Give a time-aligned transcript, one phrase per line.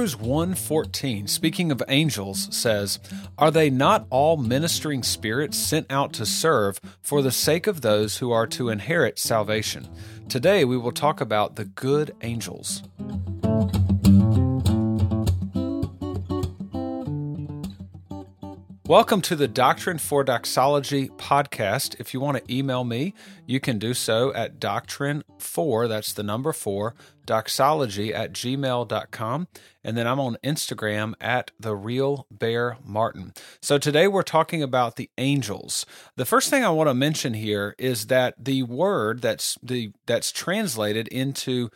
[0.00, 2.98] Hebrews 1:14, speaking of angels, says,
[3.36, 8.16] "Are they not all ministering spirits sent out to serve for the sake of those
[8.16, 9.86] who are to inherit salvation?"
[10.26, 12.82] Today we will talk about the good angels.
[18.90, 22.00] Welcome to the Doctrine for Doxology podcast.
[22.00, 23.14] If you want to email me,
[23.46, 29.46] you can do so at doctrine4, that's the number 4, doxology at gmail.com.
[29.84, 33.32] And then I'm on Instagram at the real bear martin.
[33.62, 35.86] So today we're talking about the angels.
[36.16, 40.32] The first thing I want to mention here is that the word that's the that's
[40.32, 41.70] translated into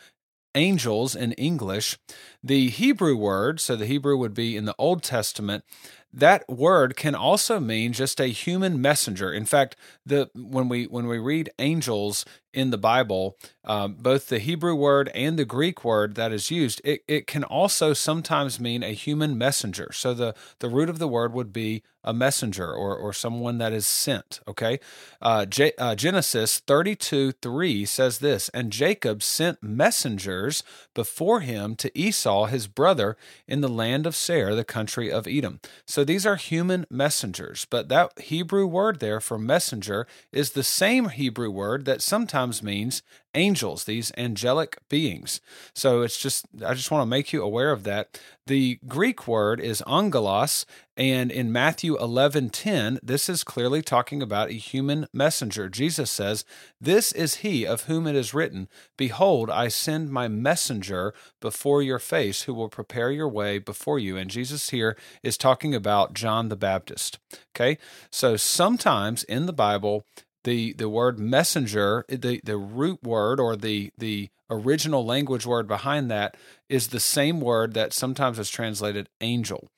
[0.55, 1.98] angels in English,
[2.42, 5.64] the Hebrew word, so the Hebrew would be in the Old Testament,
[6.14, 9.32] that word can also mean just a human messenger.
[9.32, 14.38] In fact, the when we when we read angels in the Bible, um, both the
[14.38, 18.83] Hebrew word and the Greek word that is used, it, it can also sometimes mean
[18.83, 19.91] a human messenger.
[19.92, 23.72] So the, the root of the word would be a messenger or, or someone that
[23.72, 24.41] is sent.
[24.46, 24.78] Okay.
[25.20, 31.98] Uh, J, uh, Genesis 32 3 says this And Jacob sent messengers before him to
[31.98, 33.16] Esau, his brother,
[33.48, 35.61] in the land of Seir, the country of Edom.
[35.86, 37.66] So these are human messengers.
[37.68, 42.62] But that Hebrew word there for messenger is the same Hebrew word that sometimes sometimes
[42.62, 43.03] means
[43.34, 45.41] angels, these angelic beings.
[45.75, 48.20] So it's just, I just want to make you aware of that.
[48.47, 54.51] The Greek word is angelos, and in Matthew 11 10, this is clearly talking about
[54.51, 55.69] a human messenger.
[55.70, 56.45] Jesus says,
[56.78, 61.98] This is he of whom it is written, Behold, I send my messenger before your
[61.98, 64.19] face, who will prepare your way before you.
[64.19, 67.19] And Jesus here is talking about John the Baptist.
[67.56, 67.79] Okay,
[68.11, 70.05] so sometimes in the Bible,
[70.45, 75.67] the the word messenger eh, the the root word or the the original language word
[75.67, 76.36] behind that
[76.69, 79.69] is the same word that sometimes is translated angel.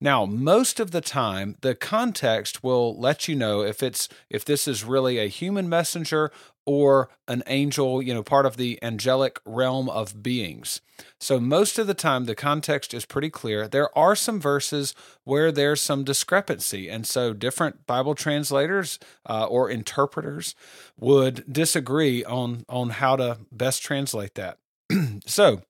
[0.00, 4.66] Now most of the time the context will let you know if it's if this
[4.66, 6.30] is really a human messenger
[6.66, 10.80] or an angel, you know, part of the angelic realm of beings.
[11.18, 13.66] So, most of the time, the context is pretty clear.
[13.66, 16.88] There are some verses where there's some discrepancy.
[16.88, 18.98] And so, different Bible translators
[19.28, 20.54] uh, or interpreters
[20.98, 24.58] would disagree on, on how to best translate that.
[25.26, 25.62] so,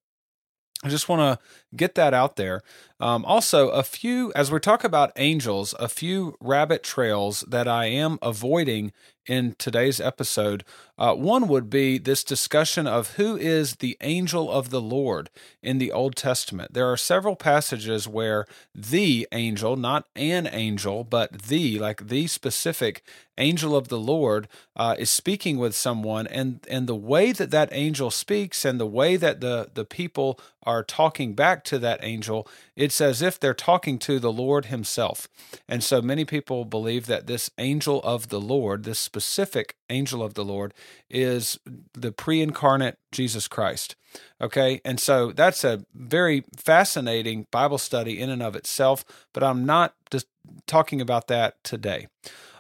[0.85, 1.47] I just want to
[1.77, 2.63] get that out there.
[3.01, 7.87] Um, also, a few, as we talk about angels, a few rabbit trails that I
[7.87, 8.93] am avoiding
[9.27, 10.65] in today's episode.
[10.99, 15.31] Uh, one would be this discussion of who is the angel of the Lord
[15.63, 16.75] in the Old Testament.
[16.75, 23.03] There are several passages where the angel, not an angel, but the, like the specific
[23.37, 24.47] angel of the Lord,
[24.77, 28.87] uh, is speaking with someone, and and the way that that angel speaks and the
[28.87, 33.55] way that the the people are talking back to that angel, it's as if they're
[33.55, 35.29] talking to the Lord Himself.
[35.69, 40.35] And so many people believe that this angel of the Lord, this specific angel of
[40.35, 40.75] the Lord,
[41.11, 41.59] is
[41.93, 43.97] the pre incarnate Jesus Christ.
[44.41, 44.81] Okay.
[44.85, 49.95] And so that's a very fascinating Bible study in and of itself, but I'm not
[50.11, 50.27] just
[50.67, 52.09] talking about that today.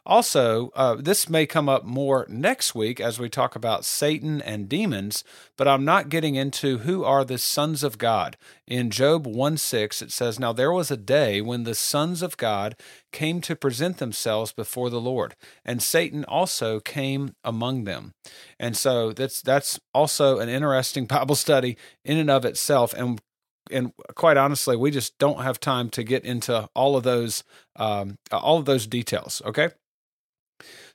[0.07, 4.69] Also, uh, this may come up more next week as we talk about Satan and
[4.69, 5.25] demons,
[5.57, 8.37] but I'm not getting into who are the sons of God.
[8.67, 12.37] In Job 1 6, it says, Now there was a day when the sons of
[12.37, 12.77] God
[13.13, 18.13] came to present themselves before the Lord, and Satan also came among them.
[18.59, 22.93] And so that's that's also an interesting Bible study in and of itself.
[22.93, 23.23] And
[23.71, 27.43] and quite honestly, we just don't have time to get into all of those
[27.77, 29.41] um, all of those details.
[29.47, 29.71] Okay.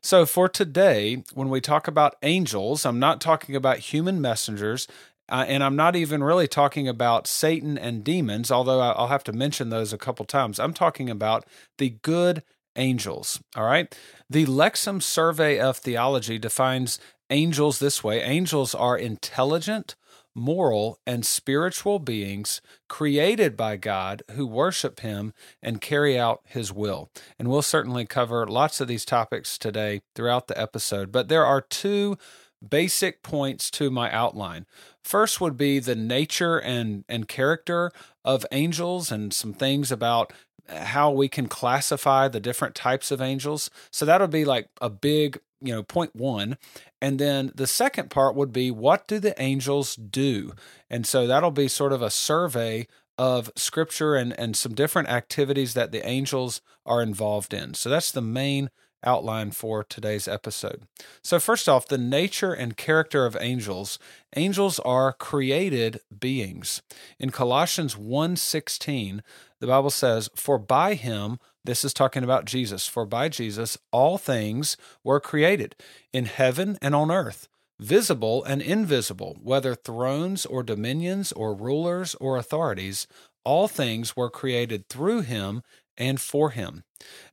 [0.01, 4.87] So, for today, when we talk about angels, I'm not talking about human messengers,
[5.29, 9.33] uh, and I'm not even really talking about Satan and demons, although I'll have to
[9.33, 10.57] mention those a couple times.
[10.59, 11.45] I'm talking about
[11.77, 12.43] the good
[12.75, 13.41] angels.
[13.55, 13.93] All right.
[14.29, 16.97] The Lexham Survey of Theology defines
[17.29, 19.95] angels this way angels are intelligent,
[20.39, 27.09] moral, and spiritual beings created by God who worship Him and carry out His will.
[27.37, 31.61] And we'll certainly cover lots of these topics today throughout the episode, but there are
[31.61, 32.17] two
[32.67, 34.65] basic points to my outline.
[35.03, 37.91] First would be the nature and, and character
[38.23, 40.33] of angels and some things about
[40.67, 43.69] how we can classify the different types of angels.
[43.91, 46.57] So that would be like a big you know, point one.
[47.01, 50.53] And then the second part would be what do the angels do?
[50.89, 55.73] And so that'll be sort of a survey of scripture and, and some different activities
[55.73, 57.73] that the angels are involved in.
[57.73, 58.69] So that's the main
[59.03, 60.83] outline for today's episode.
[61.21, 63.99] So, first off, the nature and character of angels.
[64.35, 66.81] Angels are created beings.
[67.19, 69.23] In Colossians 1:16,
[69.59, 72.87] the Bible says, "For by him this is talking about Jesus.
[72.87, 75.75] For by Jesus all things were created
[76.11, 77.47] in heaven and on earth,
[77.79, 83.07] visible and invisible, whether thrones or dominions or rulers or authorities,
[83.43, 85.61] all things were created through him
[85.99, 86.83] and for him.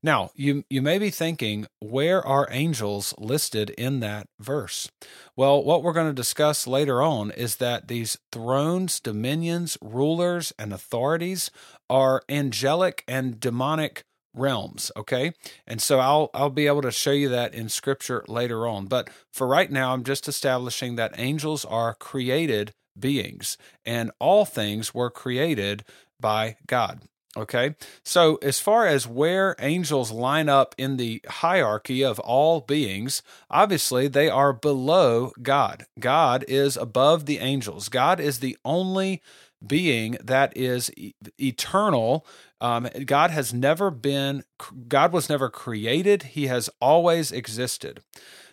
[0.03, 4.91] Now, you, you may be thinking, where are angels listed in that verse?
[5.37, 10.73] Well, what we're going to discuss later on is that these thrones, dominions, rulers, and
[10.73, 11.51] authorities
[11.89, 14.05] are angelic and demonic
[14.37, 15.33] realms okay
[15.67, 19.09] and so i'll i'll be able to show you that in scripture later on but
[19.33, 25.09] for right now i'm just establishing that angels are created beings and all things were
[25.09, 25.85] created
[26.21, 27.01] by god
[27.37, 27.75] okay?
[28.05, 34.09] So as far as where angels line up in the hierarchy of all beings obviously
[34.09, 35.87] they are below god.
[35.99, 37.89] God is above the angels.
[37.89, 39.23] God is the only
[39.65, 40.91] being that is
[41.39, 42.27] eternal.
[42.61, 44.45] Um, God has never been,
[44.89, 48.01] God was never created, He has always existed.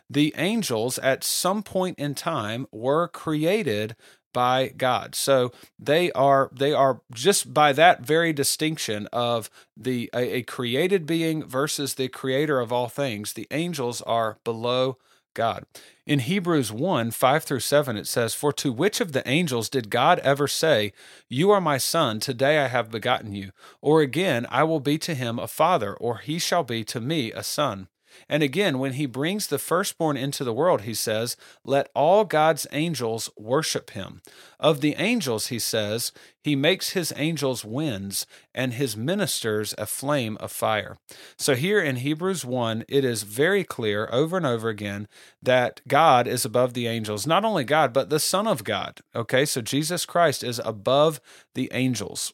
[0.10, 3.96] The angels at some point in time were created
[4.34, 5.16] by God.
[5.16, 11.06] So they are they are just by that very distinction of the a, a, created
[11.06, 14.98] being versus the creator of all things, the angels are below
[15.34, 15.66] God.
[16.06, 19.90] In Hebrews 1 5 through 7, it says, For to which of the angels did
[19.90, 20.94] God ever say,
[21.30, 23.52] You are my son, today I have begotten you?
[23.82, 27.32] Or again, I will be to him a father, or he shall be to me
[27.32, 27.88] a son?
[28.30, 32.68] And again, when he brings the firstborn into the world, he says, Let all God's
[32.72, 34.22] angels worship him.
[34.60, 36.12] Of the angels, he says,
[36.42, 40.98] He makes his angels winds and his ministers a flame of fire.
[41.38, 45.08] So here in Hebrews 1, it is very clear over and over again
[45.42, 47.28] that God is above the angels.
[47.28, 49.00] Not only God, but the Son of God.
[49.16, 51.20] Okay, so Jesus Christ is above
[51.56, 52.34] the angels.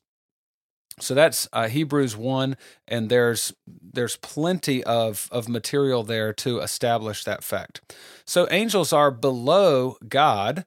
[1.01, 2.57] So that's uh, Hebrews one,
[2.87, 7.81] and there's there's plenty of of material there to establish that fact.
[8.25, 10.65] So angels are below God,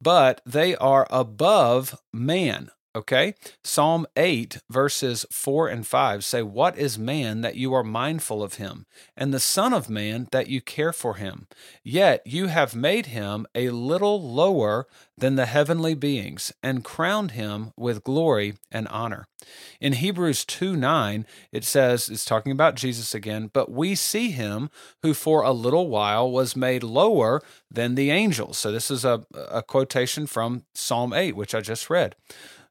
[0.00, 2.70] but they are above man.
[2.96, 3.34] Okay.
[3.64, 8.54] Psalm 8, verses 4 and 5 say, What is man that you are mindful of
[8.54, 8.86] him,
[9.16, 11.48] and the Son of Man that you care for him?
[11.82, 14.86] Yet you have made him a little lower
[15.18, 19.26] than the heavenly beings, and crowned him with glory and honor.
[19.80, 24.70] In Hebrews 2 9, it says, it's talking about Jesus again, but we see him
[25.02, 28.56] who for a little while was made lower than the angels.
[28.56, 32.14] So this is a, a quotation from Psalm 8, which I just read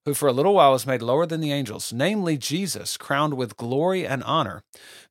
[0.06, 3.58] who for a little while was made lower than the angels, namely Jesus, crowned with
[3.58, 4.64] glory and honor,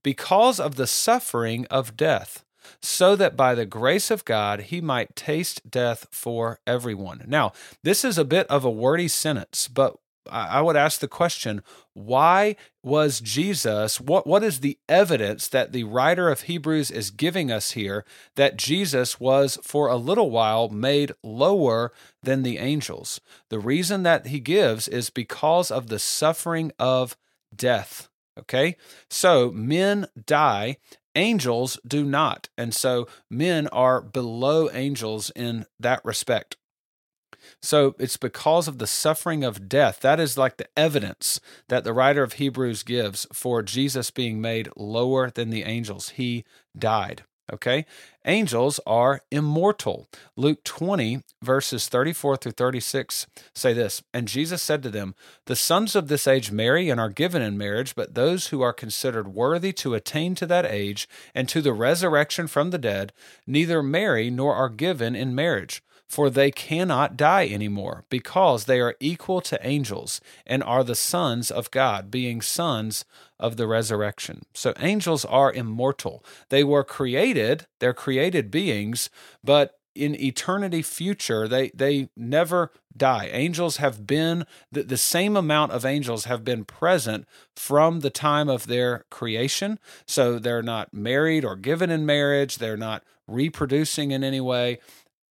[0.02, 2.44] because of the suffering of death,
[2.80, 7.24] so that by the grace of God he might taste death for everyone.
[7.26, 7.52] Now,
[7.82, 9.96] this is a bit of a wordy sentence, but
[10.30, 11.62] I would ask the question
[11.94, 17.50] why was Jesus, what, what is the evidence that the writer of Hebrews is giving
[17.50, 18.04] us here
[18.36, 21.92] that Jesus was for a little while made lower
[22.22, 23.20] than the angels?
[23.50, 27.16] The reason that he gives is because of the suffering of
[27.54, 28.08] death.
[28.38, 28.76] Okay,
[29.10, 30.78] so men die
[31.14, 32.48] angels do not.
[32.56, 36.56] And so men are below angels in that respect.
[37.62, 40.00] So it's because of the suffering of death.
[40.00, 44.68] That is like the evidence that the writer of Hebrews gives for Jesus being made
[44.76, 46.10] lower than the angels.
[46.10, 46.44] He
[46.76, 47.22] died.
[47.52, 47.86] Okay?
[48.24, 50.08] Angels are immortal.
[50.36, 55.14] Luke 20, verses 34 through 36 say this And Jesus said to them,
[55.46, 58.72] The sons of this age marry and are given in marriage, but those who are
[58.72, 63.12] considered worthy to attain to that age and to the resurrection from the dead
[63.46, 68.96] neither marry nor are given in marriage for they cannot die anymore, because they are
[69.00, 73.06] equal to angels and are the sons of God, being sons
[73.40, 74.42] of the resurrection.
[74.52, 76.22] So angels are immortal.
[76.50, 79.08] They were created, they're created beings,
[79.42, 85.70] but in eternity future they they never die angels have been the, the same amount
[85.70, 91.44] of angels have been present from the time of their creation so they're not married
[91.44, 94.78] or given in marriage they're not reproducing in any way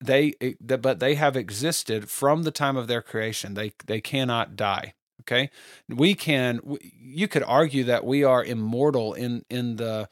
[0.00, 3.54] they but they have existed from the time of their creation.
[3.54, 5.50] They they cannot die okay?
[5.88, 6.60] We can
[6.98, 10.08] you could argue that we are immortal in in the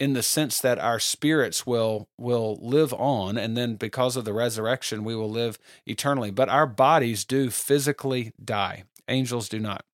[0.00, 4.32] in the sense that our spirits will will live on and then because of the
[4.32, 6.30] resurrection we will live eternally.
[6.30, 8.84] But our bodies do physically die.
[9.08, 9.84] Angels do not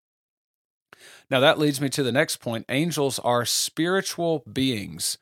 [1.30, 2.64] Now, that leads me to the next point.
[2.68, 5.18] Angels are spiritual beings.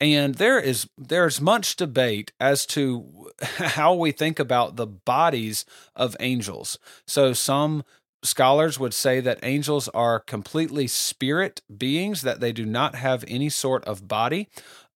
[0.00, 6.16] And there is there's much debate as to how we think about the bodies of
[6.20, 6.78] angels.
[7.06, 7.84] So some
[8.22, 13.48] scholars would say that angels are completely spirit beings that they do not have any
[13.48, 14.48] sort of body.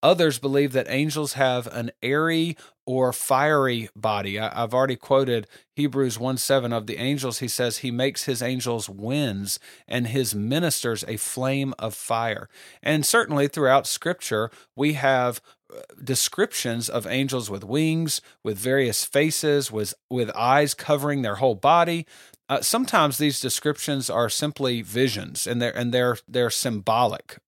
[0.02, 4.38] Others believe that angels have an airy or fiery body.
[4.38, 7.38] I, have already quoted Hebrews 1 7 of the angels.
[7.38, 12.48] He says he makes his angels winds and his ministers a flame of fire.
[12.82, 15.40] And certainly throughout Scripture, we have
[15.74, 21.54] uh, descriptions of angels with wings, with various faces, with, with eyes covering their whole
[21.54, 22.06] body.
[22.48, 27.38] Uh, sometimes these descriptions are simply visions and they're and they're they're symbolic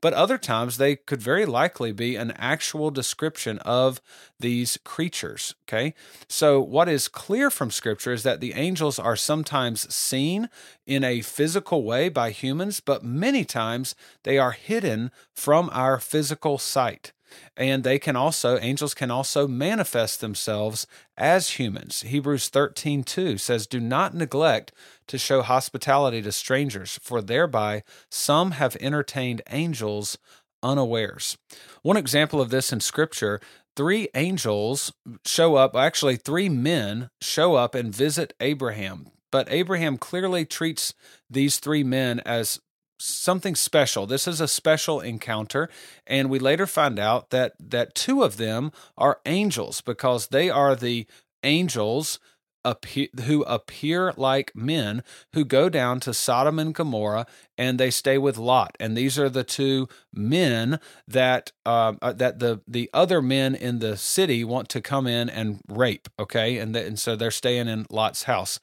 [0.00, 4.00] but other times they could very likely be an actual description of
[4.38, 5.54] these creatures.
[5.68, 5.94] Okay.
[6.28, 10.48] So, what is clear from Scripture is that the angels are sometimes seen
[10.86, 16.58] in a physical way by humans, but many times they are hidden from our physical
[16.58, 17.12] sight
[17.56, 22.02] and they can also angels can also manifest themselves as humans.
[22.02, 24.72] Hebrews 13 2 says do not neglect
[25.08, 30.18] to show hospitality to strangers for thereby some have entertained angels
[30.62, 31.38] unawares.
[31.82, 33.40] One example of this in scripture
[33.76, 34.92] three angels
[35.24, 39.06] show up actually three men show up and visit abraham.
[39.30, 40.94] But Abraham clearly treats
[41.28, 42.60] these three men as
[43.00, 44.06] something special.
[44.06, 45.68] This is a special encounter,
[46.06, 50.76] and we later find out that that two of them are angels because they are
[50.76, 51.06] the
[51.42, 52.18] angels
[52.64, 55.02] appear, who appear like men
[55.32, 57.26] who go down to Sodom and Gomorrah
[57.56, 58.76] and they stay with Lot.
[58.78, 63.78] And these are the two men that uh, uh that the the other men in
[63.78, 66.08] the city want to come in and rape.
[66.18, 68.60] Okay, and the, and so they're staying in Lot's house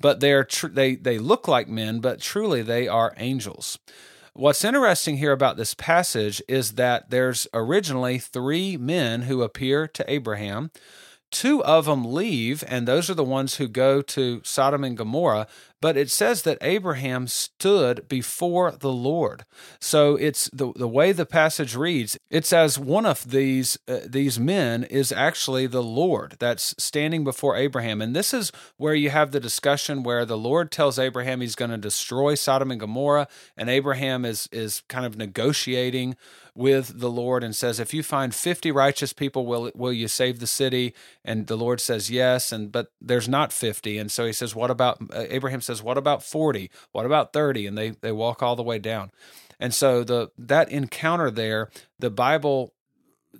[0.00, 3.78] but they're tr- they they look like men, but truly they are angels.
[4.32, 10.10] What's interesting here about this passage is that there's originally three men who appear to
[10.10, 10.70] Abraham.
[11.30, 15.46] Two of them leave, and those are the ones who go to Sodom and Gomorrah.
[15.80, 19.46] But it says that Abraham stood before the Lord.
[19.80, 22.18] So it's the, the way the passage reads.
[22.28, 27.56] It's as one of these uh, these men is actually the Lord that's standing before
[27.56, 31.54] Abraham, and this is where you have the discussion where the Lord tells Abraham he's
[31.54, 36.16] going to destroy Sodom and Gomorrah, and Abraham is is kind of negotiating
[36.54, 40.40] with the Lord and says, "If you find fifty righteous people, will will you save
[40.40, 40.94] the city?"
[41.24, 44.70] And the Lord says, "Yes." And but there's not fifty, and so he says, "What
[44.70, 46.70] about?" Uh, Abraham says, "What about 40?
[46.92, 49.10] What about 30?" And they they walk all the way down.
[49.58, 52.72] And so the that encounter there, the Bible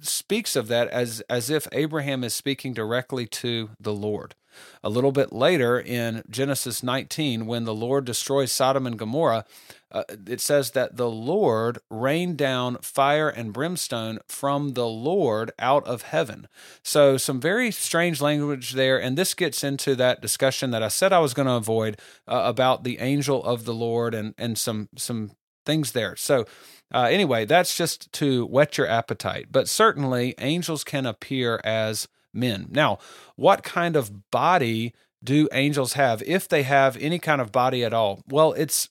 [0.01, 4.35] speaks of that as as if Abraham is speaking directly to the Lord.
[4.83, 9.45] A little bit later in Genesis 19 when the Lord destroys Sodom and Gomorrah,
[9.93, 15.85] uh, it says that the Lord rained down fire and brimstone from the Lord out
[15.87, 16.47] of heaven.
[16.83, 19.01] So, some very strange language there.
[19.01, 22.43] And this gets into that discussion that I said I was going to avoid uh,
[22.45, 25.33] about the angel of the Lord and, and some, some
[25.67, 26.15] things there.
[26.17, 26.47] So,
[26.93, 29.47] uh, anyway, that's just to whet your appetite.
[29.51, 32.67] But certainly, angels can appear as men.
[32.71, 32.99] Now,
[33.37, 37.93] what kind of body do angels have if they have any kind of body at
[37.93, 38.23] all?
[38.29, 38.89] Well, it's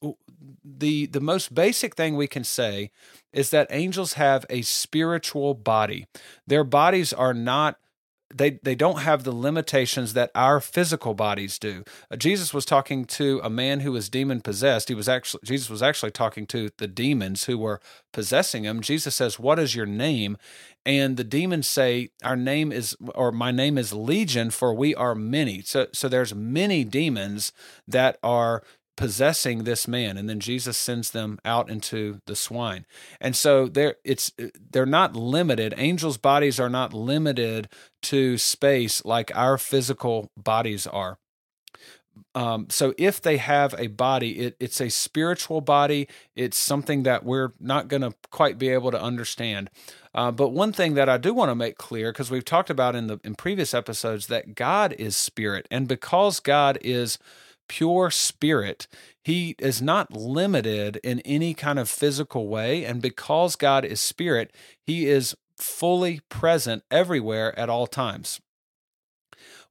[0.63, 2.91] the the most basic thing we can say
[3.34, 6.08] is that angels have a spiritual body.
[6.48, 7.77] Their bodies are not
[8.33, 11.83] they they don't have the limitations that our physical bodies do.
[12.12, 14.89] Uh, Jesus was talking to a man who was demon possessed.
[14.89, 17.81] He was actually Jesus was actually talking to the demons who were
[18.13, 18.81] possessing him.
[18.81, 20.38] Jesus says, "What is your name?"
[20.86, 25.15] And the demons say, "Our name is or my name is Legion, for we are
[25.15, 27.51] many." So so there's many demons
[27.88, 28.63] that are
[28.99, 32.85] possessing this man and then Jesus sends them out into the swine.
[33.21, 34.33] And so they're it's
[34.71, 35.73] they're not limited.
[35.77, 37.69] Angels bodies are not limited
[38.01, 41.17] to space like our physical bodies are.
[42.35, 46.09] Um, so if they have a body, it, it's a spiritual body.
[46.35, 49.69] It's something that we're not going to quite be able to understand.
[50.13, 52.97] Uh, but one thing that I do want to make clear, because we've talked about
[52.97, 57.17] in the in previous episodes, that God is spirit, and because God is
[57.69, 58.88] pure spirit.
[59.23, 62.83] He is not limited in any kind of physical way.
[62.83, 64.53] And because God is spirit,
[64.85, 68.41] he is fully present everywhere at all times.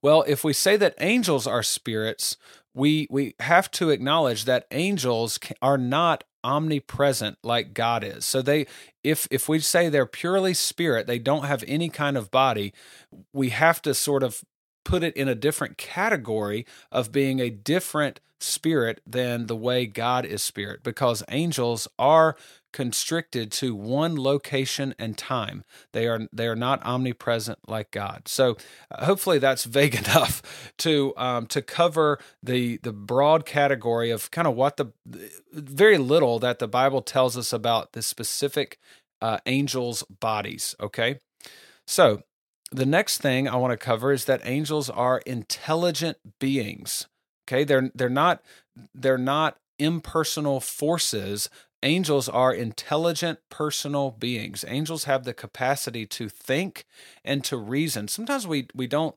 [0.01, 2.37] Well, if we say that angels are spirits,
[2.75, 8.25] we we have to acknowledge that angels are not omnipresent like God is.
[8.25, 8.67] So they
[9.03, 12.73] if if we say they're purely spirit, they don't have any kind of body,
[13.33, 14.45] we have to sort of
[14.89, 20.25] put it in a different category of being a different spirit than the way God
[20.25, 22.37] is spirit because angels are
[22.73, 25.63] constricted to one location and time.
[25.93, 28.29] They are they are not omnipresent like God.
[28.29, 28.57] So
[28.91, 34.49] uh, hopefully that's vague enough to um, to cover the the broad category of kind
[34.49, 34.87] of what the
[35.53, 38.79] very little that the Bible tells us about the specific
[39.21, 40.75] uh, angels' bodies.
[40.81, 41.19] Okay,
[41.87, 42.23] so
[42.71, 47.07] the next thing I want to cover is that angels are intelligent beings.
[47.47, 48.43] Okay, they're they're not
[48.95, 51.49] they're not impersonal forces.
[51.83, 54.65] Angels are intelligent personal beings.
[54.67, 56.85] Angels have the capacity to think
[57.25, 58.09] and to reason.
[58.09, 59.17] Sometimes we we don't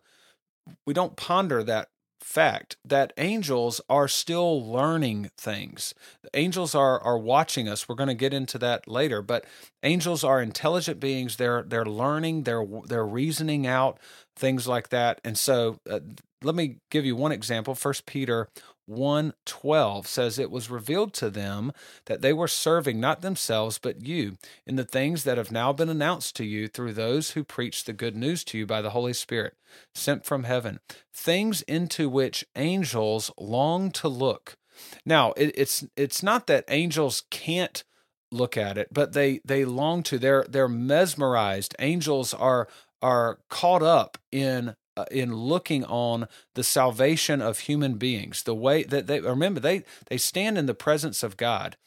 [0.86, 1.90] we don't ponder that
[2.24, 5.94] fact that angels are still learning things.
[6.34, 7.90] Angels are are watching us.
[7.90, 9.46] We're going to get into that later, but
[9.84, 11.36] angels are intelligent beings.
[11.36, 14.00] They're they're learning, they're they're reasoning out
[14.36, 15.20] things like that.
[15.24, 16.00] And so uh,
[16.44, 17.76] let me give you one example.
[17.76, 18.48] First Peter
[18.92, 21.72] 1:12 says it was revealed to them
[22.06, 25.90] that they were serving not themselves but you in the things that have now been
[25.90, 29.14] announced to you through those who preach the good news to you by the Holy
[29.14, 29.56] Spirit
[29.96, 30.80] sent from heaven
[31.14, 34.58] things into which angels long to look.
[35.06, 37.84] Now it, it's it's not that angels can't
[38.32, 40.20] look at it but they they long to.
[40.20, 41.76] They're they're mesmerized.
[41.80, 42.68] Angels are
[43.02, 48.84] are caught up in uh, in looking on the salvation of human beings the way
[48.84, 51.78] that they remember they they stand in the presence of god.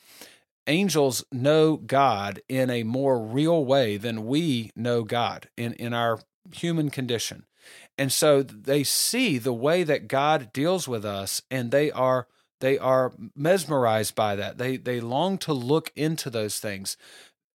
[0.66, 6.20] Angels know god in a more real way than we know god in in our
[6.52, 7.44] human condition.
[7.96, 12.26] And so they see the way that god deals with us and they are
[12.60, 14.56] they are mesmerized by that.
[14.56, 16.96] They they long to look into those things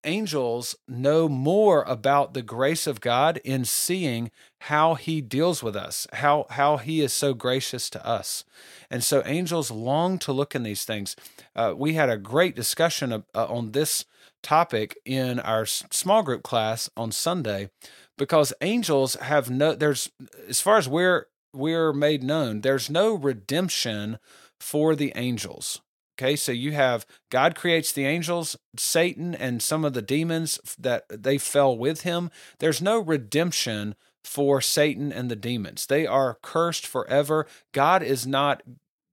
[0.04, 6.08] angels know more about the grace of God in seeing how he deals with us,
[6.14, 8.44] how how he is so gracious to us.
[8.90, 11.16] And so angels long to look in these things.
[11.56, 14.06] Uh, we had a great discussion uh, on this
[14.42, 17.70] topic in our small group class on Sunday
[18.18, 20.10] because angels have no there's
[20.48, 24.20] as far as we're we're made known, there's no redemption
[24.60, 25.82] for the angels.
[26.20, 31.06] Okay, so you have God creates the angels, Satan, and some of the demons that
[31.10, 32.30] they fell with him.
[32.60, 35.86] There's no redemption for Satan and the demons.
[35.86, 37.48] They are cursed forever.
[37.72, 38.64] God is not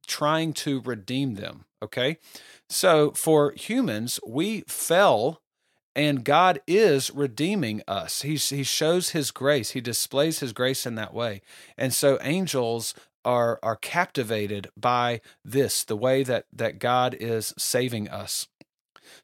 [0.04, 1.66] trying to redeem them.
[1.80, 2.18] Okay,
[2.68, 5.42] so for humans, we fell
[5.94, 8.22] and God is redeeming us.
[8.22, 9.70] He's, he shows his grace.
[9.70, 11.40] He displays his grace in that way.
[11.78, 12.94] And so angels
[13.26, 18.48] are are captivated by this, the way that that God is saving us.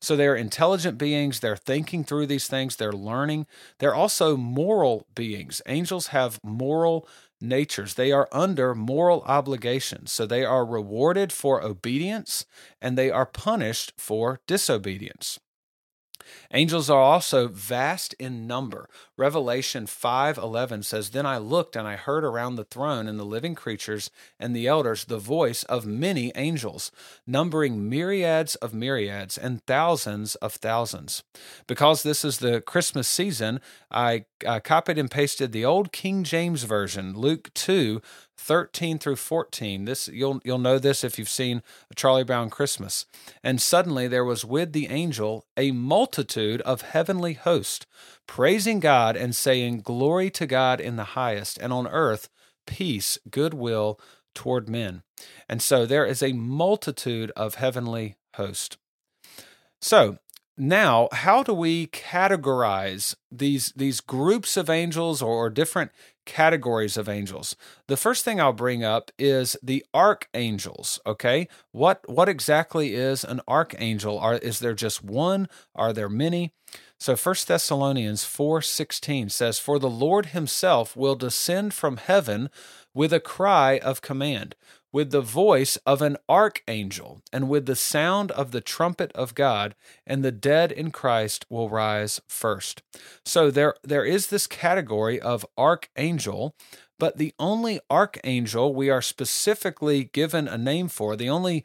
[0.01, 3.47] So they're intelligent beings, they're thinking through these things, they're learning.
[3.79, 5.62] They're also moral beings.
[5.67, 7.09] Angels have moral
[7.41, 7.95] natures.
[7.95, 10.12] They are under moral obligations.
[10.12, 12.47] So they are rewarded for obedience
[12.81, 15.41] and they are punished for disobedience.
[16.53, 18.89] Angels are also vast in number.
[19.17, 23.55] Revelation 5:11 says, "Then I looked and I heard around the throne and the living
[23.55, 26.91] creatures and the elders the voice of many angels,
[27.27, 31.23] numbering myriads of myriads and thousands of thousands."
[31.67, 36.65] Because this is the Christmas season, I, I copied and pasted the old King James
[36.65, 38.01] version, Luke 2
[38.37, 39.85] 13 through 14.
[39.85, 41.63] This you'll you'll know this if you've seen
[41.95, 43.07] Charlie Brown Christmas.
[43.43, 47.87] And suddenly there was with the angel a multitude of heavenly hosts,
[48.27, 52.29] praising God and saying, Glory to God in the highest, and on earth
[52.67, 53.99] peace, goodwill
[54.35, 55.03] toward men.
[55.49, 58.77] And so there is a multitude of heavenly hosts.
[59.81, 60.19] So
[60.62, 65.90] now, how do we categorize these these groups of angels or, or different
[66.25, 67.57] categories of angels.
[67.88, 71.48] The first thing I'll bring up is the archangels, okay?
[71.72, 74.18] What what exactly is an archangel?
[74.18, 75.48] Are is there just one?
[75.75, 76.53] Are there many?
[76.98, 82.48] So 1 Thessalonians 4:16 says, "For the Lord himself will descend from heaven
[82.95, 84.55] with a cry of command,
[84.93, 89.75] with the voice of an archangel, and with the sound of the trumpet of God,
[90.07, 92.83] and the dead in Christ will rise first.
[93.25, 96.55] So there, there is this category of archangel,
[96.99, 101.65] but the only archangel we are specifically given a name for, the only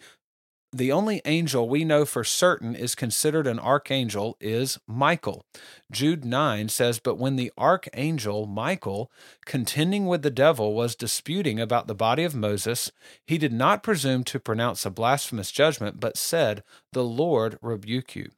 [0.74, 5.46] the only angel we know for certain is considered an archangel is Michael.
[5.92, 9.10] Jude 9 says, But when the archangel Michael,
[9.46, 12.92] contending with the devil, was disputing about the body of Moses,
[13.26, 18.30] he did not presume to pronounce a blasphemous judgment, but said, The Lord rebuke you.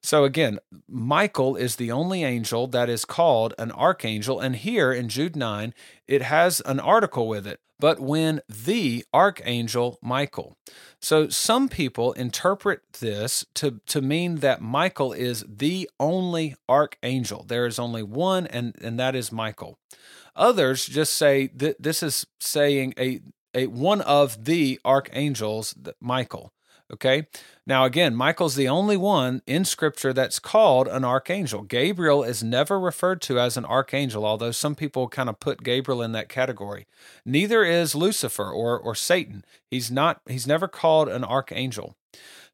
[0.00, 4.38] So again, Michael is the only angel that is called an archangel.
[4.38, 5.74] And here in Jude 9,
[6.06, 7.60] it has an article with it.
[7.78, 10.56] But when the archangel Michael.
[11.00, 17.44] So some people interpret this to, to mean that Michael is the only archangel.
[17.46, 19.78] There is only one, and, and that is Michael.
[20.34, 23.20] Others just say that this is saying a,
[23.54, 26.52] a one of the archangels, Michael.
[26.92, 27.26] Okay.
[27.66, 31.62] Now, again, Michael's the only one in scripture that's called an archangel.
[31.62, 36.00] Gabriel is never referred to as an archangel, although some people kind of put Gabriel
[36.00, 36.86] in that category.
[37.24, 39.44] Neither is Lucifer or, or Satan.
[39.68, 41.96] He's not, he's never called an archangel.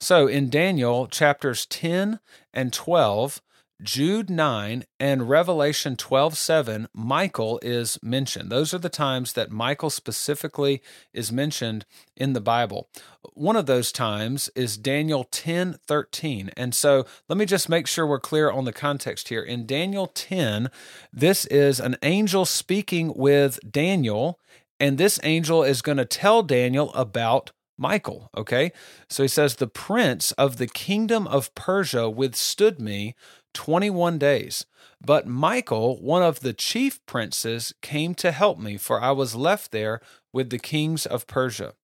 [0.01, 2.19] So in Daniel chapters 10
[2.55, 3.43] and 12,
[3.83, 8.51] Jude 9 and Revelation 12 7, Michael is mentioned.
[8.51, 11.85] Those are the times that Michael specifically is mentioned
[12.17, 12.89] in the Bible.
[13.35, 16.51] One of those times is Daniel 10 13.
[16.57, 19.43] And so let me just make sure we're clear on the context here.
[19.43, 20.71] In Daniel 10,
[21.13, 24.39] this is an angel speaking with Daniel,
[24.79, 28.31] and this angel is going to tell Daniel about Michael.
[28.37, 28.71] Okay.
[29.09, 33.15] So he says, The prince of the kingdom of Persia withstood me
[33.55, 34.67] 21 days.
[35.05, 39.73] But Michael, one of the chief princes, came to help me, for I was left
[39.73, 40.01] there
[40.33, 41.75] with the kings of Persia.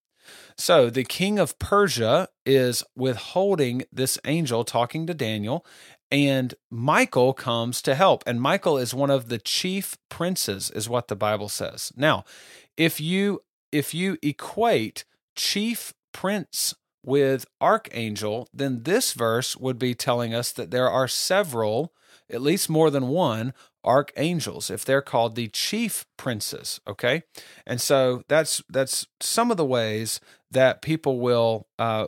[0.57, 5.65] So the king of Persia is withholding this angel talking to Daniel,
[6.11, 8.23] and Michael comes to help.
[8.27, 11.93] And Michael is one of the chief princes, is what the Bible says.
[11.97, 12.25] Now,
[12.77, 15.05] if you if you equate
[15.37, 16.75] chief prince
[17.09, 21.93] with archangel, then this verse would be telling us that there are several,
[22.31, 27.23] at least more than one, archangels if they're called the chief princes okay?
[27.67, 32.07] And so that's that's some of the ways that people will uh,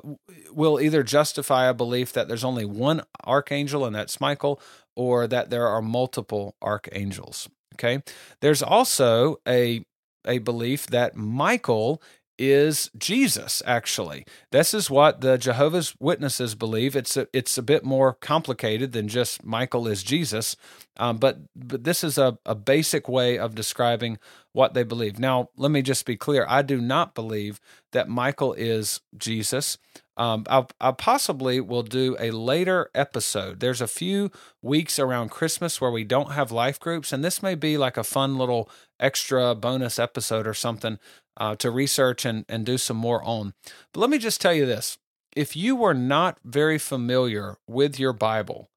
[0.52, 4.60] will either justify a belief that there's only one archangel and that's michael
[4.94, 8.02] or that there are multiple archangels okay?
[8.40, 9.82] There's also a
[10.26, 12.02] a belief that michael
[12.40, 14.24] is Jesus, actually.
[14.50, 16.96] This is what the Jehovah's Witnesses believe.
[16.96, 20.57] It's a, it's a bit more complicated than just Michael is Jesus,
[20.96, 24.18] um, but, but this is a, a basic way of describing
[24.53, 25.18] what they believe.
[25.18, 27.61] Now, let me just be clear I do not believe
[27.92, 29.76] that Michael is Jesus.
[30.16, 33.61] Um, I, I possibly will do a later episode.
[33.61, 37.55] There's a few weeks around Christmas where we don't have life groups, and this may
[37.55, 40.98] be like a fun little extra bonus episode or something
[41.37, 43.55] uh, to research and, and do some more on.
[43.93, 44.99] But let me just tell you this
[45.35, 48.71] if you were not very familiar with your Bible,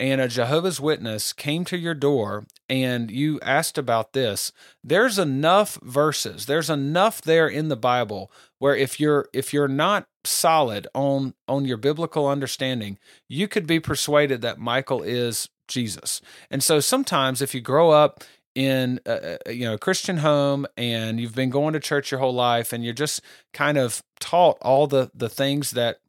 [0.00, 4.52] and a Jehovah's Witness came to your door and you asked about this,
[4.84, 10.06] there's enough verses, there's enough there in the Bible where if you're if you're not
[10.24, 16.20] solid on on your biblical understanding, you could be persuaded that Michael is Jesus.
[16.50, 18.22] And so sometimes if you grow up
[18.58, 22.34] in a, you know a Christian home and you've been going to church your whole
[22.34, 23.20] life and you're just
[23.54, 26.00] kind of taught all the the things that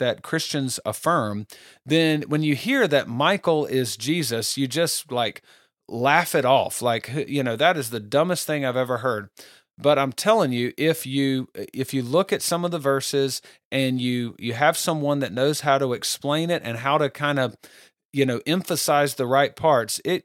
[0.00, 1.46] that Christians affirm,
[1.86, 5.40] then when you hear that Michael is Jesus, you just like
[5.88, 6.82] laugh it off.
[6.82, 9.28] Like you know that is the dumbest thing I've ever heard.
[9.78, 14.00] But I'm telling you, if you if you look at some of the verses and
[14.00, 17.56] you you have someone that knows how to explain it and how to kind of
[18.14, 20.24] you know emphasize the right parts it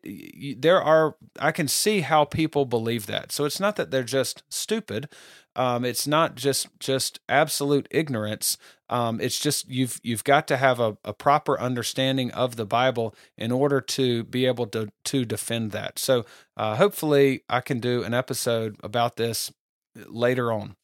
[0.62, 3.32] there are i can see how people believe that.
[3.32, 5.10] So it's not that they're just stupid
[5.56, 8.58] um, it's not just just absolute ignorance
[8.90, 13.16] um, it's just you've you've got to have a, a proper understanding of the bible
[13.38, 15.98] in order to be able to to defend that.
[15.98, 16.26] So
[16.56, 19.52] uh, hopefully i can do an episode about this
[19.96, 20.76] later on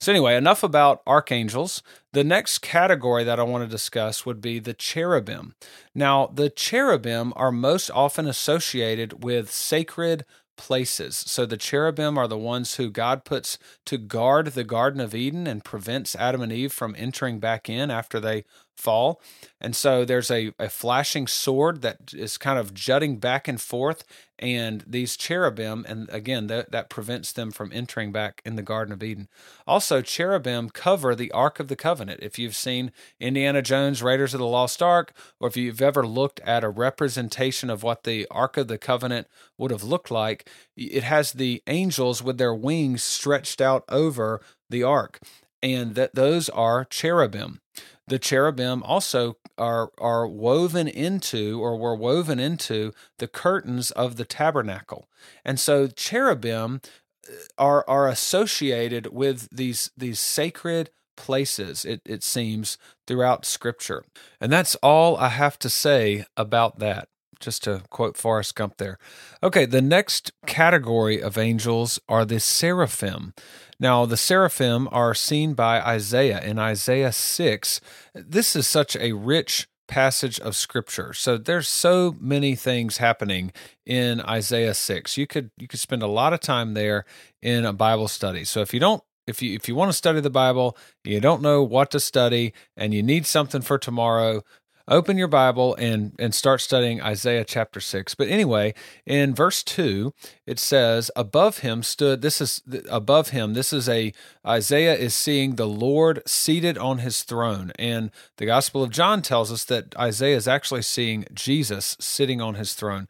[0.00, 1.82] so, anyway, enough about archangels.
[2.12, 5.54] The next category that I want to discuss would be the cherubim.
[5.94, 10.24] Now, the cherubim are most often associated with sacred
[10.56, 11.16] places.
[11.16, 15.46] So the cherubim are the ones who God puts to guard the Garden of Eden
[15.46, 18.44] and prevents Adam and Eve from entering back in after they
[18.78, 19.20] fall.
[19.60, 24.04] And so there's a, a flashing sword that is kind of jutting back and forth,
[24.38, 28.92] and these cherubim, and again, that, that prevents them from entering back in the Garden
[28.92, 29.28] of Eden.
[29.66, 32.20] Also, cherubim cover the Ark of the Covenant.
[32.22, 36.38] If you've seen Indiana Jones, Raiders of the Lost Ark, or if you've ever looked
[36.40, 41.02] at a representation of what the Ark of the Covenant would have looked like, it
[41.02, 45.18] has the angels with their wings stretched out over the ark
[45.62, 47.60] and that those are cherubim
[48.08, 54.24] the cherubim also are are woven into or were woven into the curtains of the
[54.24, 55.08] tabernacle.
[55.44, 56.80] And so cherubim
[57.28, 64.04] uh, are are associated with these these sacred places, it, it seems, throughout Scripture.
[64.40, 67.08] And that's all I have to say about that
[67.40, 68.98] just to quote Forrest Gump there.
[69.42, 73.34] Okay, the next category of angels are the seraphim.
[73.80, 77.80] Now, the seraphim are seen by Isaiah in Isaiah 6.
[78.14, 81.12] This is such a rich passage of scripture.
[81.12, 83.52] So there's so many things happening
[83.86, 85.16] in Isaiah 6.
[85.16, 87.04] You could you could spend a lot of time there
[87.42, 88.44] in a Bible study.
[88.44, 91.42] So if you don't if you if you want to study the Bible, you don't
[91.42, 94.42] know what to study and you need something for tomorrow,
[94.88, 98.14] open your Bible and and start studying Isaiah chapter 6.
[98.14, 98.74] But anyway,
[99.06, 100.12] in verse 2,
[100.46, 103.54] it says, "Above him stood this is above him.
[103.54, 104.12] This is a
[104.46, 109.52] Isaiah is seeing the Lord seated on his throne." And the Gospel of John tells
[109.52, 113.08] us that Isaiah is actually seeing Jesus sitting on his throne.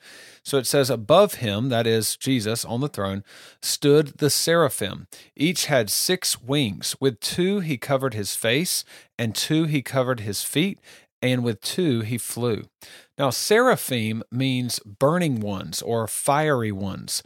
[0.49, 3.23] So it says, Above him, that is Jesus on the throne,
[3.61, 5.07] stood the seraphim.
[5.37, 6.97] Each had six wings.
[6.99, 8.83] With two he covered his face,
[9.19, 10.79] and two he covered his feet,
[11.23, 12.65] and with two he flew.
[13.19, 17.23] Now, seraphim means burning ones or fiery ones.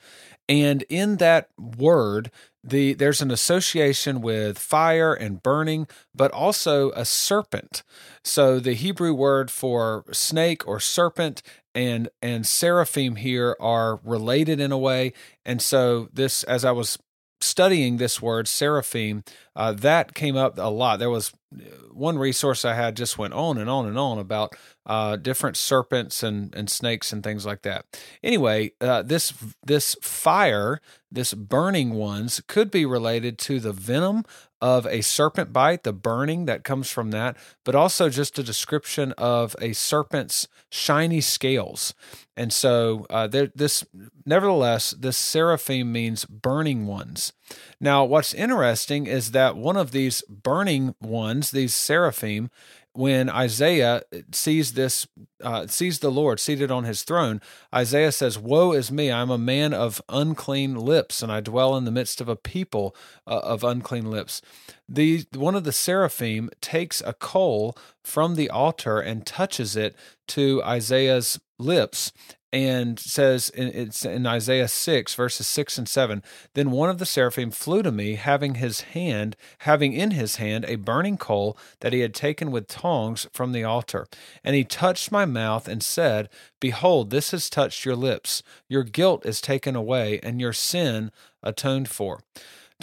[0.49, 2.31] And in that word,
[2.65, 7.83] the there's an association with fire and burning, but also a serpent.
[8.25, 11.43] So the Hebrew word for snake or serpent
[11.75, 15.13] and and seraphim here are related in a way.
[15.45, 16.99] And so this, as I was
[17.41, 20.99] studying this word seraphim, uh, that came up a lot.
[20.99, 21.63] There was uh,
[21.93, 24.55] one resource I had just went on and on and on about
[24.87, 27.85] uh, different serpents and, and snakes and things like that.
[28.23, 29.33] Anyway, uh, this
[29.65, 34.25] this fire, this burning ones, could be related to the venom
[34.63, 39.11] of a serpent bite, the burning that comes from that, but also just a description
[39.19, 41.95] of a serpent's shiny scales.
[42.37, 43.85] And so, uh, there, this,
[44.25, 47.33] nevertheless, this seraphim means burning ones.
[47.81, 52.51] Now, what's interesting is that one of these burning ones, these seraphim,
[52.95, 55.07] when Isaiah sees this,
[55.43, 57.41] uh, sees the Lord seated on his throne,
[57.75, 61.87] Isaiah says, Woe is me, I'm a man of unclean lips, and I dwell in
[61.87, 62.95] the midst of a people
[63.27, 64.43] uh, of unclean lips.
[64.89, 69.97] The, one of the seraphim takes a coal from the altar and touches it
[70.29, 72.13] to Isaiah's lips
[72.53, 76.23] and says it's in Isaiah 6 verses 6 and 7
[76.55, 80.67] then one of the seraphim flew to me having his hand having in his hand
[80.69, 84.07] a burning coal that he had taken with tongs from the altar.
[84.45, 86.29] And he touched my mouth and said
[86.61, 88.43] behold this has touched your lips.
[88.69, 91.11] Your guilt is taken away and your sin
[91.43, 92.21] atoned for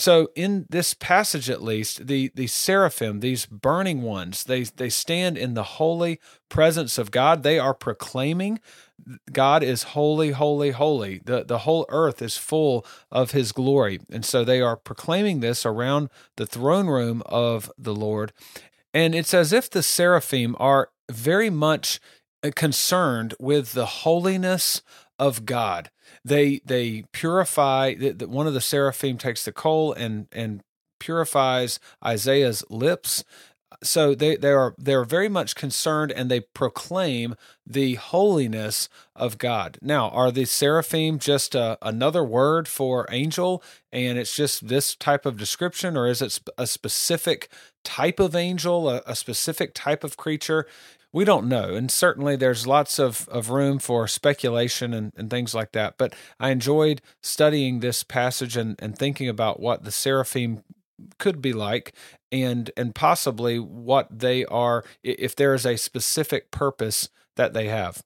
[0.01, 5.38] so in this passage at least the the seraphim these burning ones they they stand
[5.38, 7.43] in the holy presence of god.
[7.43, 8.60] They are proclaiming
[9.31, 14.25] god is holy holy holy the the whole earth is full of his glory and
[14.25, 18.31] so they are proclaiming this around the throne room of the lord
[18.93, 21.99] and it's as if the seraphim are very much
[22.43, 24.81] uh, concerned with the holiness
[25.17, 25.91] of God.
[26.23, 27.95] They they purify.
[27.95, 30.62] That one of the seraphim takes the coal and and
[30.99, 33.23] purifies Isaiah's lips.
[33.82, 39.78] So they, they are they're very much concerned and they proclaim the holiness of God.
[39.82, 45.26] Now, are the seraphim just a, another word for angel and it's just this type
[45.26, 47.50] of description, or is it a specific
[47.84, 50.65] type of angel, a, a specific type of creature?
[51.12, 51.74] we don't know.
[51.74, 55.98] And certainly there's lots of, of room for speculation and, and things like that.
[55.98, 60.63] But I enjoyed studying this passage and, and thinking about what the seraphim
[61.18, 61.94] could be like
[62.32, 68.04] and and possibly what they are if there is a specific purpose that they have.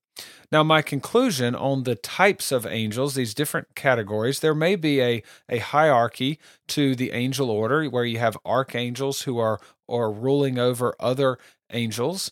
[0.52, 5.24] Now, my conclusion on the types of angels, these different categories, there may be a,
[5.50, 9.60] a hierarchy to the angel order where you have archangels who are,
[9.90, 11.40] are ruling over other
[11.72, 12.32] angels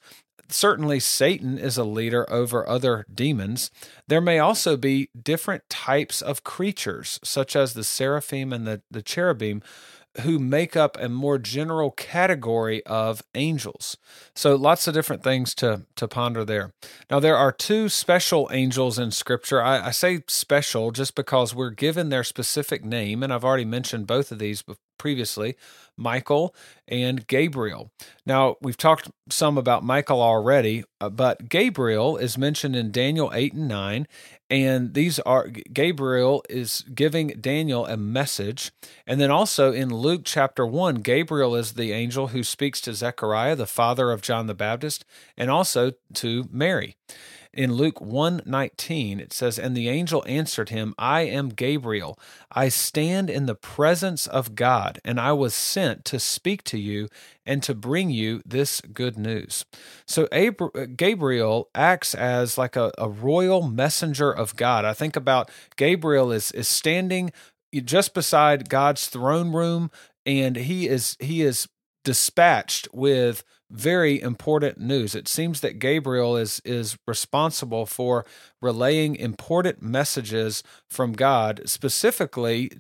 [0.54, 3.72] certainly Satan is a leader over other demons.
[4.08, 9.02] There may also be different types of creatures, such as the seraphim and the, the
[9.02, 9.62] cherubim,
[10.22, 13.98] who make up a more general category of angels.
[14.36, 16.74] So lots of different things to to ponder there.
[17.10, 19.62] Now there are two special angels in Scripture.
[19.62, 24.08] I, I say special just because we're given their specific name, and I've already mentioned
[24.08, 24.64] both of these
[24.98, 25.56] previously.
[25.98, 26.56] Michael,
[26.88, 27.92] and Gabriel.
[28.26, 33.54] Now, we've talked some about Michael already, uh, but Gabriel is mentioned in Daniel 8
[33.54, 34.08] and 9,
[34.52, 38.72] and these are Gabriel is giving Daniel a message.
[39.08, 43.56] And then also in Luke chapter 1, Gabriel is the angel who speaks to Zechariah,
[43.56, 45.06] the father of John the Baptist,
[45.38, 46.98] and also to Mary.
[47.54, 52.18] In Luke 1:19 it says and the angel answered him, I am Gabriel.
[52.50, 57.10] I stand in the presence of God and I was sent to speak to you
[57.46, 59.66] and to bring you this good news.
[60.06, 64.86] So uh, Gabriel acts as like a, a royal messenger of God.
[64.86, 67.32] I think about Gabriel is is standing
[67.74, 69.92] just beside God's throne room
[70.26, 71.68] and he is he is
[72.04, 75.16] dispatched with very important news.
[75.16, 78.26] It seems that Gabriel is is responsible for
[78.62, 82.72] relaying important messages from God, specifically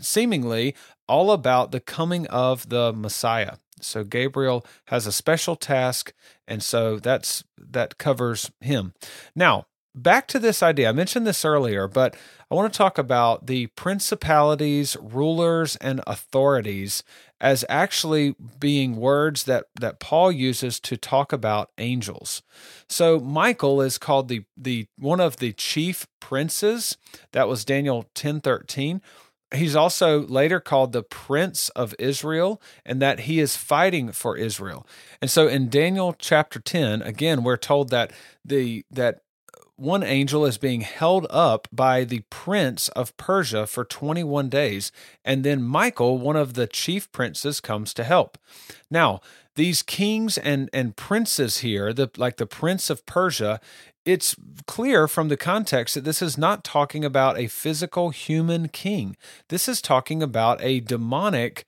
[0.00, 0.74] seemingly
[1.08, 3.56] all about the coming of the Messiah.
[3.80, 6.12] So Gabriel has a special task
[6.46, 8.92] and so that's that covers him.
[9.34, 10.88] Now, back to this idea.
[10.88, 12.16] I mentioned this earlier, but
[12.50, 17.04] I want to talk about the principalities, rulers, and authorities
[17.40, 22.42] as actually being words that, that Paul uses to talk about angels.
[22.88, 26.96] So Michael is called the the one of the chief princes.
[27.32, 29.00] That was Daniel 10 13.
[29.54, 34.86] He's also later called the Prince of Israel, and that he is fighting for Israel.
[35.20, 38.12] And so in Daniel chapter 10, again, we're told that
[38.44, 39.20] the that
[39.80, 44.92] one angel is being held up by the prince of Persia for 21 days,
[45.24, 48.36] and then Michael, one of the chief princes, comes to help.
[48.90, 49.20] Now,
[49.56, 53.58] these kings and, and princes here, the, like the prince of Persia,
[54.04, 59.16] it's clear from the context that this is not talking about a physical human king.
[59.48, 61.64] This is talking about a demonic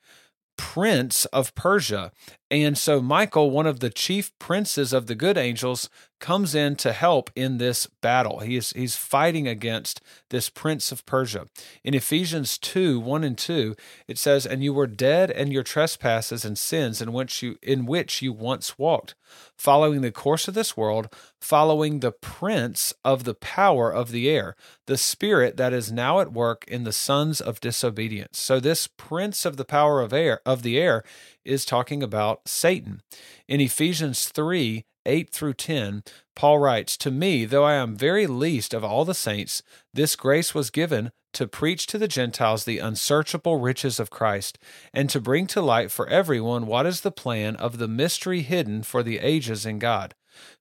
[0.55, 2.11] prince of Persia.
[2.51, 5.89] And so Michael, one of the chief princes of the good angels,
[6.23, 8.39] comes in to help in this battle.
[8.39, 11.47] He is he's fighting against this prince of Persia.
[11.83, 13.75] In Ephesians 2, 1 and 2,
[14.07, 17.85] it says, And you were dead in your trespasses and sins in which you in
[17.85, 19.15] which you once walked,
[19.57, 24.55] following the course of this world, following the prince of the power of the air,
[24.87, 28.39] the spirit that is now at work in the sons of disobedience.
[28.39, 31.03] So this prince of the power of air of the air
[31.45, 33.01] is talking about Satan.
[33.47, 36.03] In Ephesians 3, 8 through 10,
[36.35, 39.61] Paul writes, To me, though I am very least of all the saints,
[39.93, 44.57] this grace was given to preach to the Gentiles the unsearchable riches of Christ,
[44.93, 48.83] and to bring to light for everyone what is the plan of the mystery hidden
[48.83, 50.13] for the ages in God,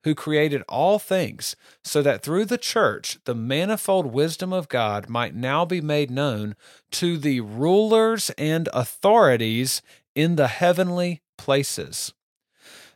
[0.04, 5.34] who created all things, so that through the church the manifold wisdom of God might
[5.34, 6.56] now be made known
[6.92, 9.82] to the rulers and authorities
[10.14, 12.12] in the heavenly places.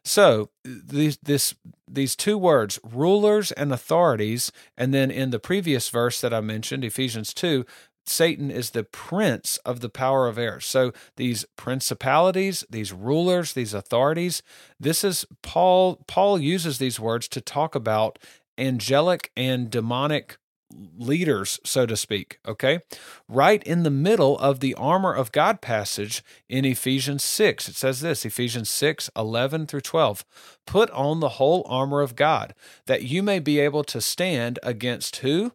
[0.05, 1.55] So these this
[1.89, 6.85] these two words, rulers and authorities, and then in the previous verse that I mentioned,
[6.85, 7.67] Ephesians two,
[8.07, 10.61] Satan is the prince of the power of air.
[10.61, 14.45] So these principalities, these rulers, these authorities,
[14.79, 18.21] this is Paul Paul uses these words to talk about
[18.57, 20.39] angelic and demonic
[20.71, 22.39] leaders, so to speak.
[22.47, 22.81] Okay.
[23.29, 28.01] Right in the middle of the armor of God passage in Ephesians 6, it says
[28.01, 30.25] this Ephesians 6 11 through 12.
[30.67, 32.55] Put on the whole armor of God,
[32.87, 35.53] that you may be able to stand against who?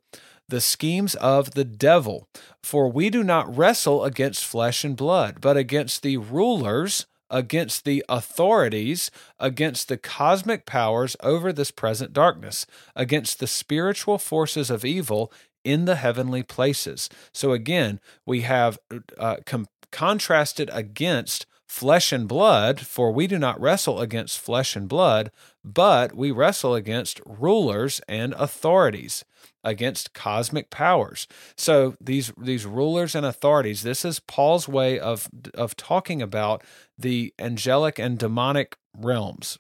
[0.48, 2.28] The schemes of the devil.
[2.62, 8.06] For we do not wrestle against flesh and blood, but against the rulers against the
[8.08, 15.32] authorities, against the cosmic powers over this present darkness, against the spiritual forces of evil
[15.64, 17.10] in the heavenly places.
[17.34, 18.78] So again, we have
[19.18, 24.90] uh, com- contrasted against flesh and blood, for we do not wrestle against flesh and
[24.90, 25.32] blood,
[25.64, 29.24] but we wrestle against rulers and authorities
[29.64, 31.28] against cosmic powers.
[31.56, 36.64] So these these rulers and authorities, this is Paul's way of of talking about
[36.98, 39.60] the angelic and demonic realms.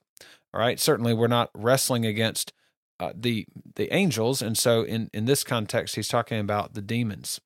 [0.53, 2.53] All right, certainly we're not wrestling against
[2.99, 7.39] uh, the the angels, and so in in this context, he's talking about the demons.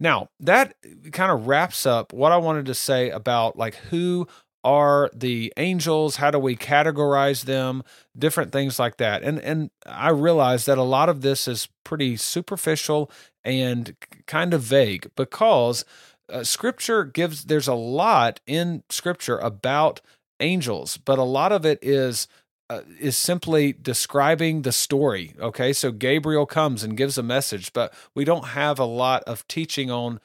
[0.00, 0.74] Now that
[1.12, 4.26] kind of wraps up what I wanted to say about like who
[4.64, 6.16] are the angels?
[6.16, 7.82] How do we categorize them?
[8.16, 9.22] Different things like that.
[9.22, 13.10] And and i realize that a lot of this is pretty superficial
[13.44, 13.96] and
[14.26, 15.84] kind of vague because
[16.28, 20.00] uh, scripture gives there's a lot in scripture about
[20.40, 22.28] angels but a lot of it is
[22.70, 25.72] uh, is simply describing the story okay?
[25.72, 29.90] So gabriel comes and gives a message but we don't have a lot of teaching
[29.90, 30.20] on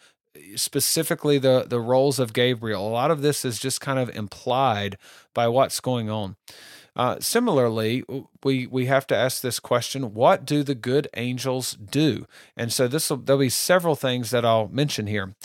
[0.56, 2.88] specifically the the roles of Gabriel.
[2.88, 4.98] A lot of this is just kind of implied
[5.34, 6.36] by what's going on.
[6.96, 8.04] Uh, similarly,
[8.44, 12.26] we we have to ask this question: What do the good angels do?
[12.56, 15.36] And so this will there'll be several things that I'll mention here.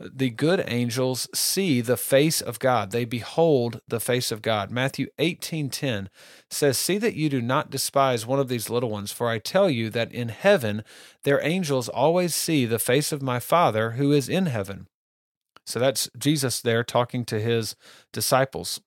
[0.00, 2.92] The good angels see the face of God.
[2.92, 4.70] They behold the face of God.
[4.70, 6.08] Matthew 18:10
[6.48, 9.68] says, "See that you do not despise one of these little ones, for I tell
[9.68, 10.84] you that in heaven
[11.24, 14.86] their angels always see the face of my Father who is in heaven."
[15.66, 17.74] So that's Jesus there talking to his
[18.12, 18.80] disciples.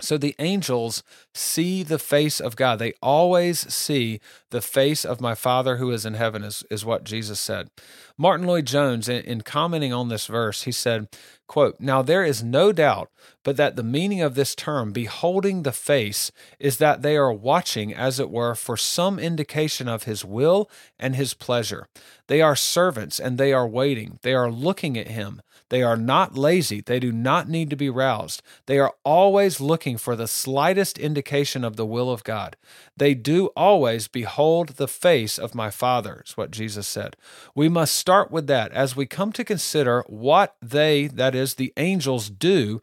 [0.00, 1.02] So the angels
[1.34, 2.78] see the face of God.
[2.78, 4.20] They always see
[4.50, 7.70] the face of my Father who is in heaven, is, is what Jesus said.
[8.16, 11.08] Martyn Lloyd-Jones, in, in commenting on this verse, he said,
[11.46, 13.10] quote, Now there is no doubt
[13.44, 17.92] but that the meaning of this term, beholding the face, is that they are watching,
[17.92, 21.88] as it were, for some indication of his will and his pleasure.
[22.28, 24.18] They are servants and they are waiting.
[24.22, 25.42] They are looking at him.
[25.70, 26.82] They are not lazy.
[26.82, 28.42] They do not need to be roused.
[28.66, 32.56] They are always looking for the slightest indication of the will of God.
[32.94, 37.16] They do always behold the face of my Father, is what Jesus said.
[37.54, 41.72] We must start with that as we come to consider what they, that is, the
[41.76, 42.80] angels, do.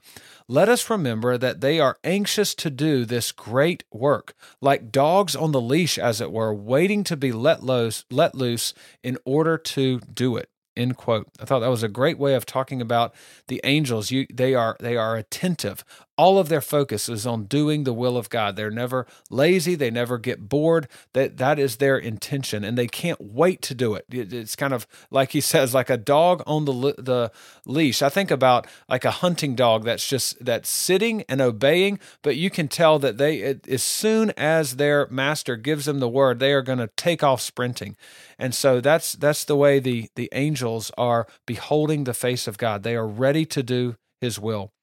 [0.47, 5.51] Let us remember that they are anxious to do this great work, like dogs on
[5.51, 8.73] the leash, as it were, waiting to be let loose, let loose
[9.03, 10.49] in order to do it.
[10.75, 11.27] End quote.
[11.41, 13.13] I thought that was a great way of talking about
[13.47, 14.11] the angels.
[14.11, 15.83] You, they are they are attentive.
[16.19, 18.57] All of their focus is on doing the will of God.
[18.57, 19.73] They're never lazy.
[19.75, 20.89] They never get bored.
[21.13, 24.03] That that is their intention, and they can't wait to do it.
[24.09, 27.31] It's kind of like he says, like a dog on the the
[27.65, 28.01] leash.
[28.01, 32.49] I think about like a hunting dog that's just that's sitting and obeying, but you
[32.49, 36.61] can tell that they as soon as their master gives them the word, they are
[36.61, 37.95] going to take off sprinting.
[38.37, 42.83] And so that's that's the way the the angels are beholding the face of God.
[42.83, 44.73] They are ready to do His will.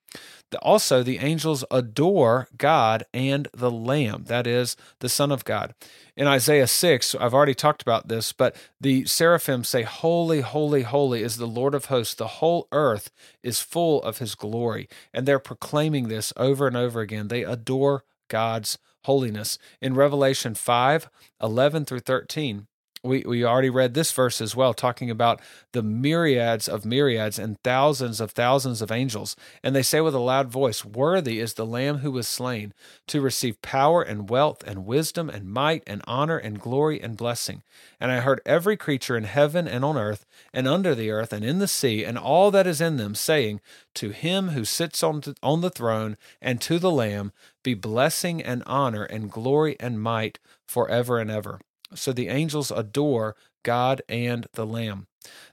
[0.63, 5.75] Also, the angels adore God and the Lamb, that is, the Son of God.
[6.17, 11.23] In Isaiah 6, I've already talked about this, but the seraphim say, Holy, holy, holy
[11.23, 12.15] is the Lord of hosts.
[12.15, 13.11] The whole earth
[13.43, 14.89] is full of his glory.
[15.13, 17.29] And they're proclaiming this over and over again.
[17.29, 19.59] They adore God's holiness.
[19.81, 21.09] In Revelation 5
[21.43, 22.67] 11 through 13,
[23.03, 25.41] we, we already read this verse as well, talking about
[25.73, 29.37] the myriads of myriads and thousands of thousands of angels.
[29.63, 32.73] And they say with a loud voice, Worthy is the Lamb who was slain
[33.09, 37.63] to receive power and wealth and wisdom and might and honor and glory and blessing.
[38.01, 41.45] And I heard every creature in heaven and on earth and under the earth and
[41.45, 43.61] in the sea and all that is in them saying,
[43.95, 47.33] To him who sits on, on the throne and to the Lamb
[47.63, 51.61] be blessing and honor and glory and might forever and ever.
[51.95, 55.07] So the angels adore God and the Lamb.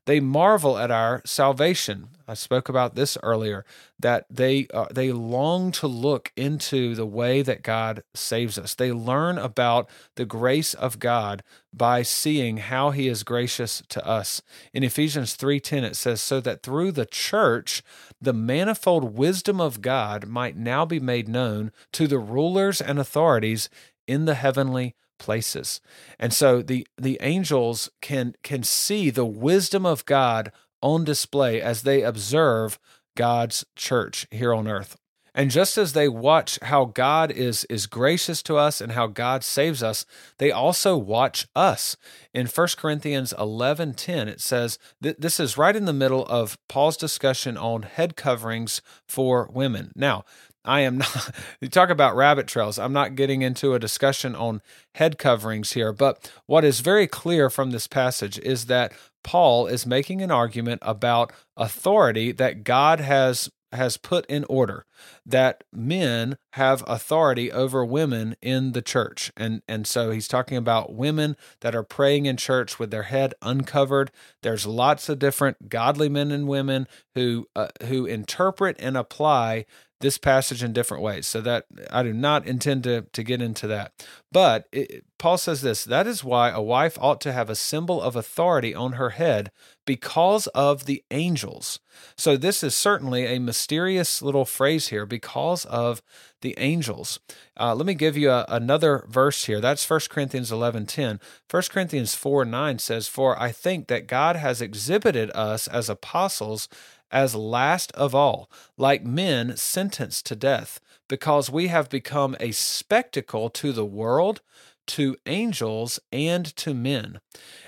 [0.05, 2.09] They marvel at our salvation.
[2.27, 3.65] I spoke about this earlier
[3.99, 8.75] that they uh, they long to look into the way that God saves us.
[8.75, 11.41] They learn about the grace of God
[11.73, 14.41] by seeing how he is gracious to us.
[14.73, 17.81] In Ephesians 3:10 it says so that through the church
[18.21, 23.69] the manifold wisdom of God might now be made known to the rulers and authorities
[24.05, 25.81] in the heavenly places.
[26.19, 30.51] And so the the angels can can see the wisdom of God
[30.81, 32.79] on display as they observe
[33.15, 34.97] God's church here on earth.
[35.35, 39.43] And just as they watch how God is is gracious to us and how God
[39.43, 40.05] saves us,
[40.37, 41.97] they also watch us.
[42.33, 46.97] In 1 Corinthians 11:10 it says that this is right in the middle of Paul's
[46.97, 49.91] discussion on head coverings for women.
[49.95, 50.23] Now,
[50.65, 52.79] I am not, you talk about rabbit trails.
[52.79, 54.61] I'm not getting into a discussion on
[54.95, 58.93] head coverings here, but what is very clear from this passage is that
[59.23, 64.85] Paul is making an argument about authority that God has has put in order
[65.25, 70.93] that men have authority over women in the church and and so he's talking about
[70.93, 74.11] women that are praying in church with their head uncovered
[74.43, 79.65] there's lots of different godly men and women who uh, who interpret and apply
[80.03, 81.25] this passage in different ways.
[81.25, 84.05] So that I do not intend to, to get into that.
[84.31, 87.99] But it, Paul says this that is why a wife ought to have a symbol
[88.01, 89.51] of authority on her head
[89.85, 91.79] because of the angels.
[92.17, 96.01] So this is certainly a mysterious little phrase here because of
[96.41, 97.19] the angels.
[97.59, 99.61] Uh, let me give you a, another verse here.
[99.61, 101.19] That's 1 Corinthians 11 10.
[101.49, 106.67] 1 Corinthians 4 9 says, For I think that God has exhibited us as apostles
[107.13, 113.49] as last of all, like men sentenced to death, because we have become a spectacle
[113.51, 114.41] to the world,
[114.87, 117.21] to angels, and to men.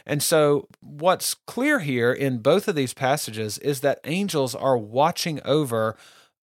[0.05, 5.39] And so, what's clear here in both of these passages is that angels are watching
[5.45, 5.95] over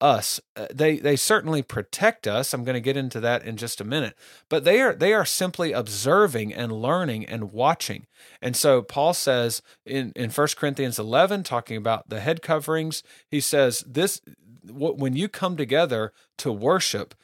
[0.01, 0.39] us.
[0.55, 2.53] Uh, they they certainly protect us.
[2.53, 4.15] I'm going to get into that in just a minute.
[4.49, 8.07] But they are they are simply observing and learning and watching.
[8.41, 13.39] And so Paul says in in 1 Corinthians 11 talking about the head coverings, he
[13.39, 14.21] says this
[14.63, 17.15] when you come together to worship,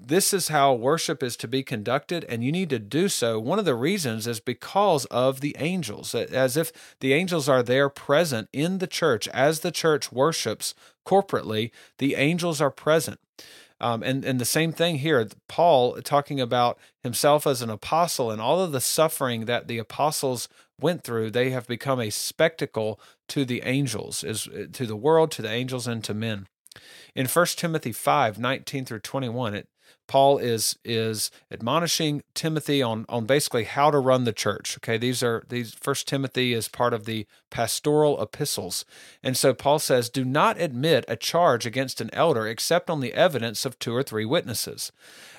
[0.00, 3.38] this is how worship is to be conducted, and you need to do so.
[3.38, 7.88] One of the reasons is because of the angels, as if the angels are there
[7.88, 10.74] present in the church as the church worships
[11.06, 13.20] corporately, the angels are present.
[13.80, 18.40] Um, and, and the same thing here, Paul talking about himself as an apostle and
[18.40, 20.48] all of the suffering that the apostles
[20.80, 25.42] went through, they have become a spectacle to the angels, is to the world, to
[25.42, 26.48] the angels, and to men.
[27.14, 29.68] In 1 Timothy 5 19 through 21, it
[30.08, 34.76] Paul is is admonishing Timothy on on basically how to run the church.
[34.78, 38.84] Okay, these are these First Timothy is part of the pastoral epistles,
[39.22, 43.14] and so Paul says, "Do not admit a charge against an elder except on the
[43.14, 44.90] evidence of two or three witnesses.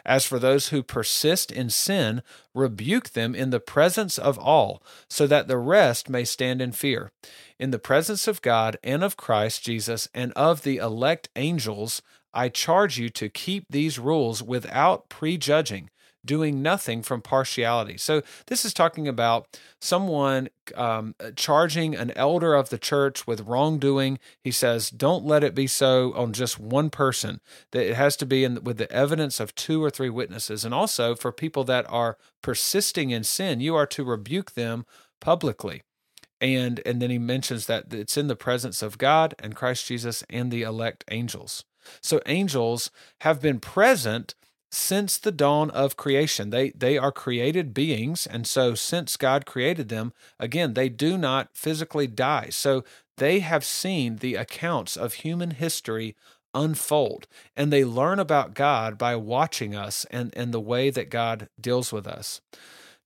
[0.06, 5.28] As for those who persist in sin, rebuke them in the presence of all, so
[5.28, 7.12] that the rest may stand in fear."
[7.60, 12.02] In the presence of God and of Christ Jesus and of the elect angels,
[12.34, 15.90] I charge you to keep these rules without prejudging,
[16.24, 17.98] doing nothing from partiality.
[17.98, 24.20] So, this is talking about someone um, charging an elder of the church with wrongdoing.
[24.44, 27.40] He says, don't let it be so on just one person,
[27.72, 30.66] that it has to be in, with the evidence of two or three witnesses.
[30.66, 34.86] And also, for people that are persisting in sin, you are to rebuke them
[35.20, 35.84] publicly
[36.42, 40.24] and and then he mentions that it's in the presence of God and Christ Jesus
[40.30, 41.66] and the elect angels.
[42.02, 44.36] So angels have been present
[44.72, 46.50] since the dawn of creation.
[46.50, 51.50] They they are created beings and so since God created them, again, they do not
[51.54, 52.50] physically die.
[52.52, 52.84] So
[53.18, 56.16] they have seen the accounts of human history
[56.54, 61.50] unfold and they learn about God by watching us and and the way that God
[61.60, 62.42] deals with us.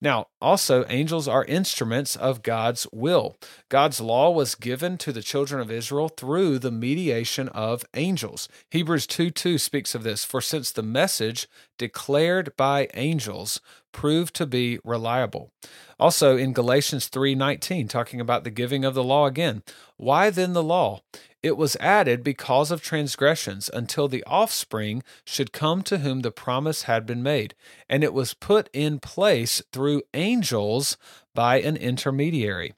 [0.03, 3.37] Now, also, angels are instruments of God's will.
[3.69, 8.49] God's law was given to the children of Israel through the mediation of angels.
[8.69, 10.25] Hebrews 2 2 speaks of this.
[10.25, 11.47] For since the message
[11.77, 13.61] declared by angels
[13.93, 15.51] proved to be reliable.
[15.97, 19.63] Also in Galatians 3:19 talking about the giving of the law again.
[19.95, 20.99] Why then the law?
[21.43, 26.83] It was added because of transgressions until the offspring should come to whom the promise
[26.83, 27.53] had been made,
[27.89, 30.97] and it was put in place through angels
[31.35, 32.73] by an intermediary.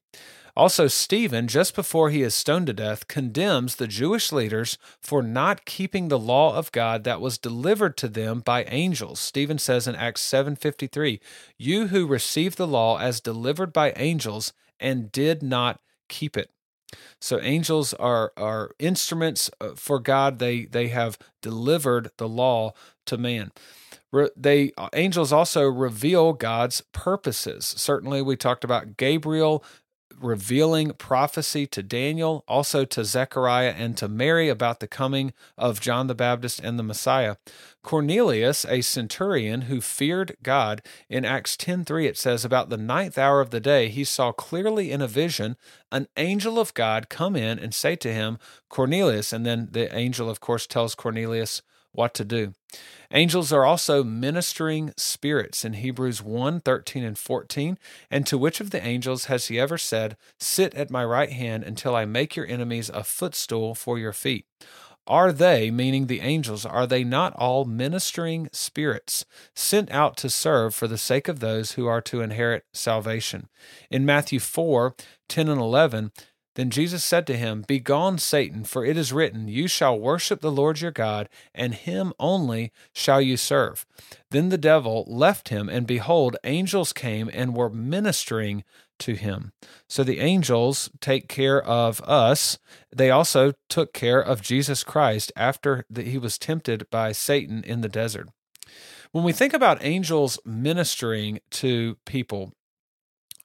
[0.57, 5.65] Also, Stephen, just before he is stoned to death, condemns the Jewish leaders for not
[5.65, 9.19] keeping the law of God that was delivered to them by angels.
[9.19, 11.19] Stephen says in Acts 7:53,
[11.57, 16.49] "You who received the law as delivered by angels and did not keep it."
[17.19, 20.39] So angels are are instruments uh, for God.
[20.39, 22.73] They they have delivered the law
[23.05, 23.51] to man.
[24.37, 27.65] They uh, angels also reveal God's purposes.
[27.65, 29.63] Certainly, we talked about Gabriel
[30.19, 36.07] revealing prophecy to Daniel, also to Zechariah and to Mary about the coming of John
[36.07, 37.35] the Baptist and the Messiah.
[37.83, 43.41] Cornelius, a centurion who feared God, in Acts 10:3 it says about the ninth hour
[43.41, 45.57] of the day he saw clearly in a vision
[45.91, 48.39] an angel of God come in and say to him,
[48.69, 51.61] Cornelius, and then the angel of course tells Cornelius
[51.95, 52.53] what to do.
[53.11, 57.77] Angels are also ministering spirits in Hebrews 1 13 and 14.
[58.09, 61.63] And to which of the angels has he ever said, Sit at my right hand
[61.63, 64.45] until I make your enemies a footstool for your feet?
[65.07, 69.23] Are they, meaning the angels, are they not all ministering spirits
[69.53, 73.47] sent out to serve for the sake of those who are to inherit salvation?
[73.91, 74.95] In Matthew 4
[75.27, 76.11] 10 and 11,
[76.55, 80.51] then Jesus said to him, Begone, Satan, for it is written, You shall worship the
[80.51, 83.85] Lord your God, and him only shall you serve.
[84.31, 88.63] Then the devil left him, and behold, angels came and were ministering
[88.99, 89.51] to him.
[89.89, 92.57] So the angels take care of us.
[92.95, 97.81] They also took care of Jesus Christ after that he was tempted by Satan in
[97.81, 98.29] the desert.
[99.11, 102.53] When we think about angels ministering to people,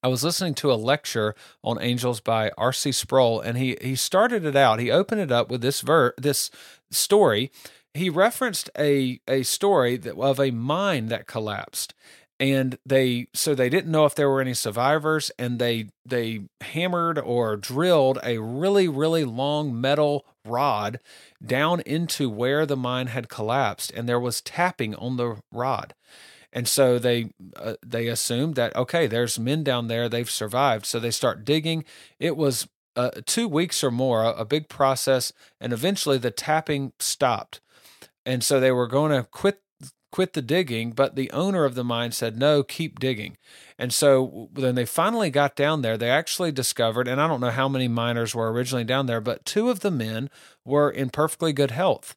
[0.03, 2.93] I was listening to a lecture on angels by R.C.
[2.93, 4.81] Sproul, and he he started it out.
[4.81, 6.51] He opened it up with this ver this
[6.91, 7.51] story.
[7.93, 11.93] He referenced a a story that, of a mine that collapsed,
[12.39, 17.19] and they so they didn't know if there were any survivors, and they they hammered
[17.19, 20.99] or drilled a really really long metal rod
[21.45, 25.95] down into where the mine had collapsed, and there was tapping on the rod
[26.53, 30.99] and so they uh, they assumed that okay there's men down there they've survived so
[30.99, 31.85] they start digging
[32.19, 36.93] it was uh, two weeks or more, a, a big process, and eventually the tapping
[36.99, 37.61] stopped.
[38.27, 39.61] And so they were going to quit
[40.13, 43.37] quit the digging, but the owner of the mine said, no, keep digging.
[43.79, 47.51] And so when they finally got down there, they actually discovered, and I don't know
[47.51, 50.29] how many miners were originally down there, but two of the men
[50.65, 52.17] were in perfectly good health.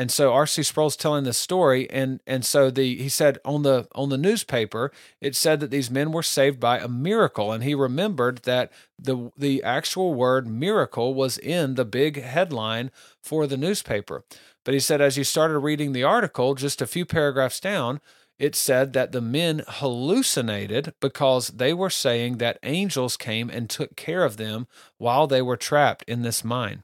[0.00, 0.62] And so R.C.
[0.62, 4.92] Sproul's telling this story, and and so the he said on the on the newspaper
[5.20, 9.30] it said that these men were saved by a miracle, and he remembered that the
[9.36, 12.90] the actual word miracle was in the big headline
[13.22, 14.24] for the newspaper.
[14.64, 18.00] But he said as you started reading the article, just a few paragraphs down,
[18.40, 23.96] it said that the men hallucinated because they were saying that angels came and took
[23.96, 24.66] care of them
[24.96, 26.82] while they were trapped in this mine.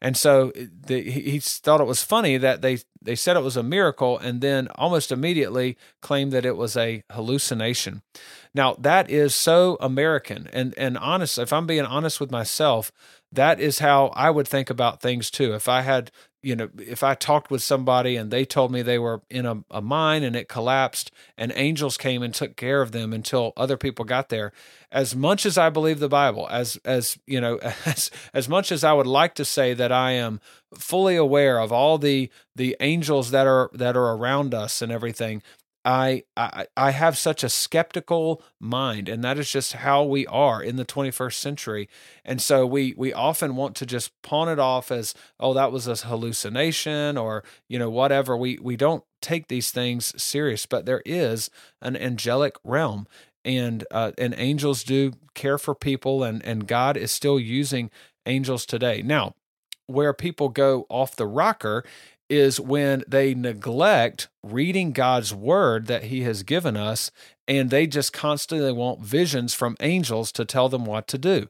[0.00, 3.56] And so uh, the, he thought it was funny that they, they said it was
[3.56, 8.00] a miracle and then almost immediately claimed that it was a hallucination.
[8.54, 10.48] Now, that is so American.
[10.54, 12.92] And, and honest, if I'm being honest with myself,
[13.34, 15.54] that is how I would think about things too.
[15.54, 16.10] If I had
[16.44, 19.64] you know, if I talked with somebody and they told me they were in a,
[19.70, 23.78] a, mine and it collapsed and angels came and took care of them until other
[23.78, 24.52] people got there,
[24.92, 27.56] as much as I believe the Bible, as as you know,
[27.86, 30.38] as as much as I would like to say that I am
[30.74, 35.42] fully aware of all the the angels that are that are around us and everything,
[35.84, 40.62] I, I I have such a skeptical mind, and that is just how we are
[40.62, 41.88] in the 21st century.
[42.24, 45.86] And so we we often want to just pawn it off as, oh, that was
[45.86, 48.36] a hallucination, or you know whatever.
[48.36, 51.50] We we don't take these things serious, but there is
[51.82, 53.06] an angelic realm,
[53.44, 57.90] and uh, and angels do care for people, and and God is still using
[58.26, 59.02] angels today.
[59.02, 59.34] Now,
[59.86, 61.84] where people go off the rocker
[62.28, 67.10] is when they neglect reading God's word that He has given us,
[67.46, 71.48] and they just constantly want visions from angels to tell them what to do.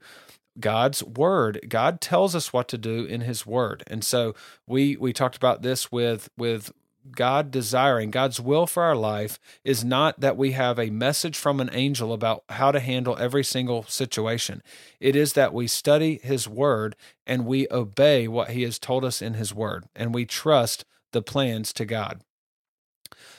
[0.58, 4.34] God's word, God tells us what to do in His word, and so
[4.66, 6.72] we we talked about this with with
[7.11, 11.61] God desiring, God's will for our life is not that we have a message from
[11.61, 14.62] an angel about how to handle every single situation.
[15.00, 16.96] It is that we study His Word
[17.26, 21.22] and we obey what He has told us in His Word and we trust the
[21.22, 22.22] plans to God.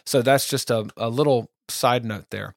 [0.05, 2.55] So that's just a, a little side note there.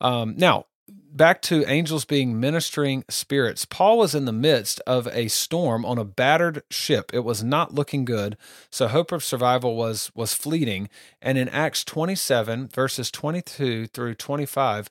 [0.00, 0.66] Um, now,
[1.14, 3.64] back to angels being ministering spirits.
[3.64, 7.10] Paul was in the midst of a storm on a battered ship.
[7.14, 8.36] It was not looking good,
[8.70, 10.88] so hope of survival was was fleeting.
[11.22, 14.90] And in Acts 27 verses 22 through 25,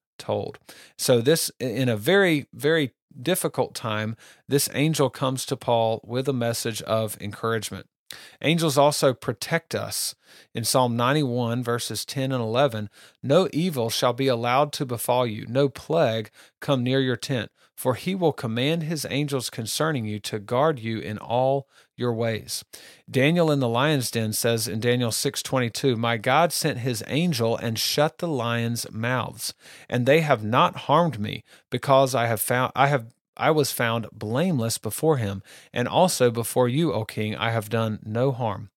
[0.21, 0.59] told.
[0.97, 4.15] So, this, in a very, very difficult time,
[4.47, 7.87] this angel comes to Paul with a message of encouragement.
[8.41, 10.15] Angels also protect us.
[10.53, 12.89] In Psalm 91, verses 10 and 11,
[13.23, 17.95] no evil shall be allowed to befall you, no plague come near your tent, for
[17.95, 21.67] he will command his angels concerning you to guard you in all
[22.01, 22.65] your ways.
[23.09, 27.79] Daniel in the lion's den says in Daniel 6:22, "My God sent his angel and
[27.79, 29.53] shut the lions' mouths,
[29.87, 33.05] and they have not harmed me, because I have found I have
[33.37, 35.41] I was found blameless before him,
[35.71, 38.71] and also before you, O king, I have done no harm.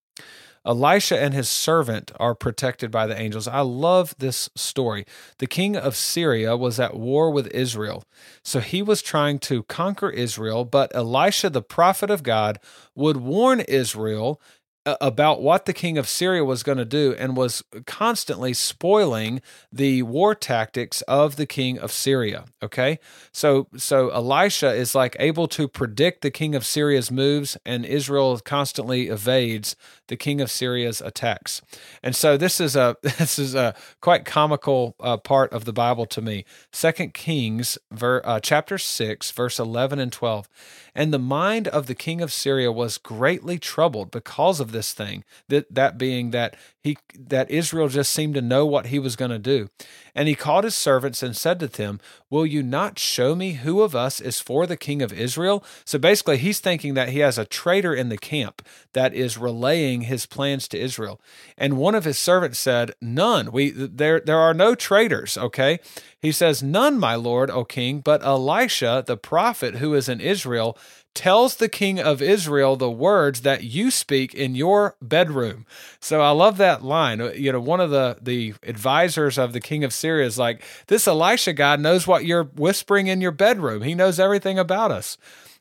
[0.67, 3.47] Elisha and his servant are protected by the angels.
[3.47, 5.05] I love this story.
[5.39, 8.05] The king of Syria was at war with Israel.
[8.43, 12.59] So he was trying to conquer Israel, but Elisha, the prophet of God,
[12.95, 14.41] would warn Israel
[14.87, 19.41] uh, about what the king of Syria was going to do and was constantly spoiling
[19.73, 22.99] the war tactics of the king of Syria okay
[23.33, 28.39] so so Elisha is like able to predict the king of Syria's moves and Israel
[28.45, 29.75] constantly evades
[30.09, 31.63] the king of Syria's attacks
[32.03, 36.07] and so this is a this is a quite comical uh, part of the Bible
[36.07, 40.49] to me second Kings ver, uh, chapter 6 verse 11 and 12
[40.95, 45.25] and the mind of the king of Syria was greatly troubled because of this thing.
[45.49, 49.33] That that being that he that Israel just seemed to know what he was going
[49.33, 49.69] to do.
[50.15, 52.01] And he called his servants and said to them,
[52.31, 55.65] Will you not show me who of us is for the king of Israel?
[55.85, 58.63] So basically, he's thinking that he has a traitor in the camp
[58.93, 61.21] that is relaying his plans to Israel.
[61.59, 63.51] And one of his servants said, None.
[63.51, 65.81] We there there are no traitors, okay?
[66.21, 70.79] He says, None, my lord, O king, but Elisha, the prophet who is in Israel,
[71.15, 75.65] tells the king of Israel the words that you speak in your bedroom.
[76.01, 77.21] So I love that line.
[77.21, 80.63] Uh, you know, one of the the advisors of the king of Syria is like,
[80.89, 83.83] "This Elisha guy knows what you're whispering in your bedroom.
[83.83, 85.17] He knows everything about us."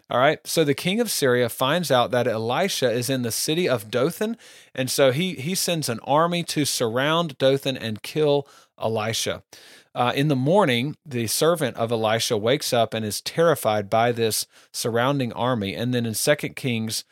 [0.10, 0.40] All right.
[0.46, 4.38] So the king of Syria finds out that Elisha is in the city of Dothan,
[4.76, 8.48] and so he he sends an army to surround Dothan and kill
[8.80, 9.44] Elisha.
[9.96, 14.48] Uh, in the morning, the servant of Elisha wakes up and is terrified by this
[14.72, 15.76] surrounding army.
[15.76, 17.04] And then in 2 Kings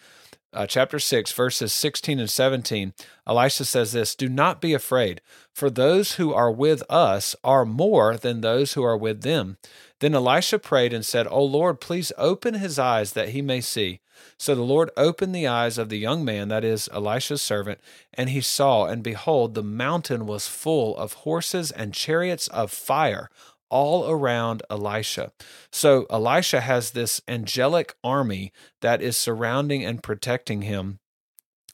[0.53, 2.93] uh, chapter 6, verses 16 and 17,
[3.27, 5.21] Elisha says this Do not be afraid,
[5.53, 9.57] for those who are with us are more than those who are with them.
[9.99, 14.01] Then Elisha prayed and said, O Lord, please open his eyes that he may see.
[14.37, 17.79] So the Lord opened the eyes of the young man, that is Elisha's servant,
[18.13, 23.29] and he saw, and behold, the mountain was full of horses and chariots of fire
[23.71, 25.31] all around Elisha.
[25.71, 30.99] So Elisha has this angelic army that is surrounding and protecting him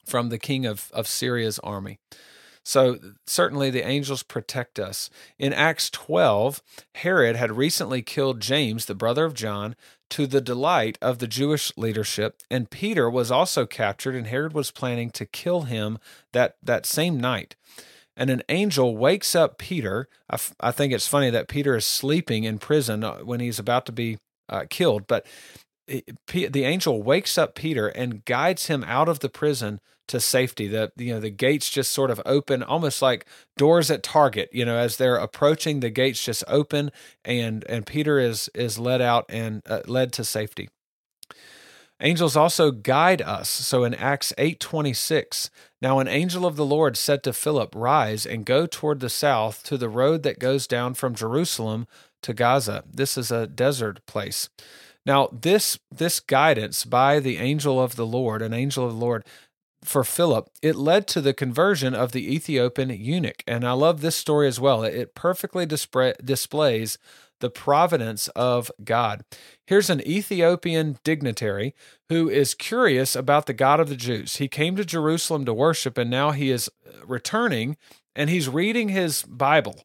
[0.06, 1.98] from the king of, of Syria's army.
[2.64, 5.08] So, certainly the angels protect us.
[5.38, 6.62] In Acts 12,
[6.96, 9.74] Herod had recently killed James, the brother of John,
[10.10, 14.70] to the delight of the Jewish leadership, and Peter was also captured, and Herod was
[14.70, 15.98] planning to kill him
[16.34, 17.56] that, that same night.
[18.18, 20.08] And an angel wakes up Peter.
[20.28, 23.60] I, f- I think it's funny that Peter is sleeping in prison uh, when he's
[23.60, 25.24] about to be uh, killed, but
[25.86, 30.66] the angel wakes up Peter and guides him out of the prison to safety.
[30.66, 34.50] The you know the gates just sort of open, almost like doors at Target.
[34.52, 36.90] You know, as they're approaching, the gates just open,
[37.24, 40.68] and and Peter is is led out and uh, led to safety.
[42.00, 43.48] Angels also guide us.
[43.48, 45.50] So in Acts 8:26,
[45.82, 49.62] now an angel of the Lord said to Philip, "Rise and go toward the south
[49.64, 51.86] to the road that goes down from Jerusalem
[52.22, 52.84] to Gaza.
[52.88, 54.48] This is a desert place."
[55.04, 59.24] Now, this this guidance by the angel of the Lord, an angel of the Lord,
[59.82, 63.42] for Philip, it led to the conversion of the Ethiopian eunuch.
[63.46, 64.82] And I love this story as well.
[64.84, 66.98] It perfectly display, displays
[67.40, 69.24] the providence of God.
[69.66, 71.74] Here's an Ethiopian dignitary
[72.08, 74.36] who is curious about the God of the Jews.
[74.36, 77.76] He came to Jerusalem to worship, and now he is uh, returning
[78.16, 79.84] and he's reading his Bible.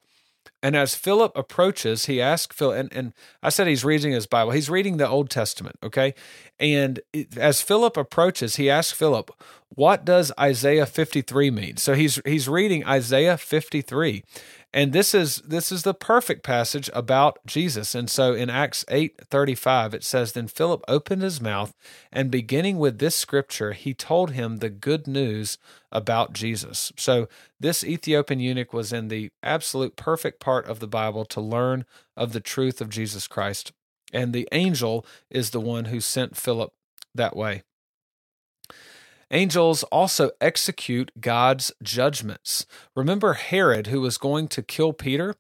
[0.64, 4.54] And as Philip approaches, he asks Philip, and, and I said he's reading his Bible.
[4.54, 6.14] He's reading the Old Testament, okay?
[6.58, 7.02] And
[7.36, 9.30] as Philip approaches, he asks Philip,
[9.68, 11.78] what does Isaiah 53 mean?
[11.78, 14.24] So he's he's reading Isaiah 53.
[14.76, 17.94] And this is this is the perfect passage about Jesus.
[17.94, 21.74] And so in Acts 8:35 it says then Philip opened his mouth
[22.12, 25.60] and beginning with this scripture he told him the good news
[25.92, 26.92] about Jesus.
[26.98, 31.86] So this Ethiopian eunuch was in the absolute perfect part of the Bible to learn
[32.18, 33.74] of the truth of Jesus Christ.
[34.12, 36.74] And the angel is the one who sent Philip
[37.14, 37.62] that way.
[39.34, 42.68] Angels also execute God's judgments.
[42.96, 45.36] Remember Herod, who was going to kill Peter?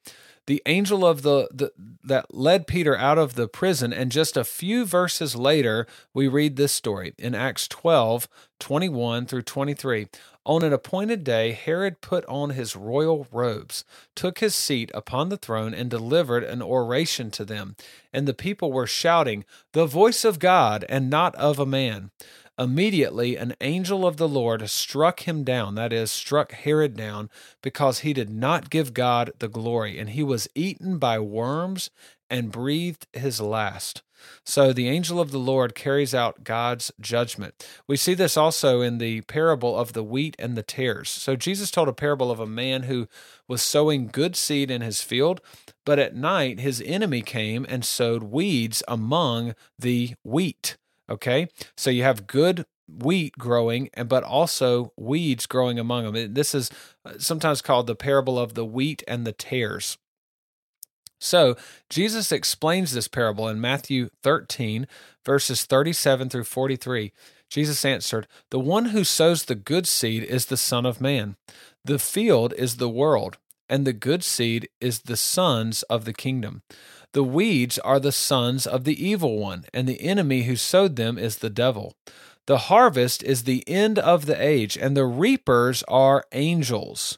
[0.47, 1.71] The angel of the, the
[2.03, 6.57] that led Peter out of the prison, and just a few verses later, we read
[6.57, 8.27] this story in Acts 12,
[8.59, 10.07] 21 through 23.
[10.45, 13.85] On an appointed day, Herod put on his royal robes,
[14.15, 17.77] took his seat upon the throne, and delivered an oration to them.
[18.11, 22.11] And the people were shouting, The voice of God, and not of a man.
[22.59, 27.31] Immediately, an angel of the Lord struck him down, that is, struck Herod down,
[27.61, 31.89] because he did not give God the glory, and he was eaten by worms
[32.29, 34.03] and breathed his last.
[34.45, 37.67] So the angel of the Lord carries out God's judgment.
[37.87, 41.09] We see this also in the parable of the wheat and the tares.
[41.09, 43.07] So Jesus told a parable of a man who
[43.47, 45.41] was sowing good seed in his field,
[45.85, 50.77] but at night his enemy came and sowed weeds among the wheat.
[51.09, 56.33] Okay, so you have good wheat growing, and but also weeds growing among them.
[56.33, 56.69] This is
[57.05, 59.97] uh, sometimes called the parable of the wheat and the tares.
[61.19, 61.55] So
[61.89, 64.87] Jesus explains this parable in Matthew 13,
[65.25, 67.13] verses 37 through 43.
[67.49, 71.37] Jesus answered, The one who sows the good seed is the Son of Man.
[71.85, 73.37] The field is the world,
[73.69, 76.61] and the good seed is the sons of the kingdom.
[77.13, 81.17] The weeds are the sons of the evil one, and the enemy who sowed them
[81.17, 81.95] is the devil.
[82.45, 87.17] The harvest is the end of the age, and the reapers are angels.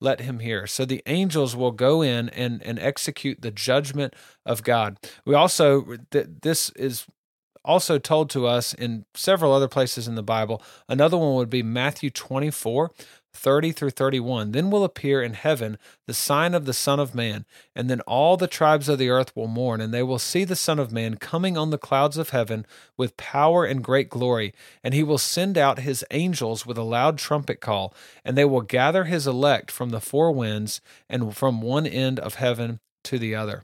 [0.00, 0.66] let him hear.
[0.66, 4.98] So the angels will go in and, and execute the judgment of God.
[5.24, 7.06] We also, th- this is
[7.64, 10.62] also told to us in several other places in the Bible.
[10.88, 12.92] Another one would be Matthew 24,
[13.36, 14.52] 30 through 31.
[14.52, 18.36] Then will appear in heaven the sign of the Son of Man, and then all
[18.36, 21.16] the tribes of the earth will mourn, and they will see the Son of Man
[21.16, 22.66] coming on the clouds of heaven
[22.96, 24.52] with power and great glory.
[24.82, 28.62] And he will send out his angels with a loud trumpet call, and they will
[28.62, 33.34] gather his elect from the four winds and from one end of heaven to the
[33.34, 33.62] other.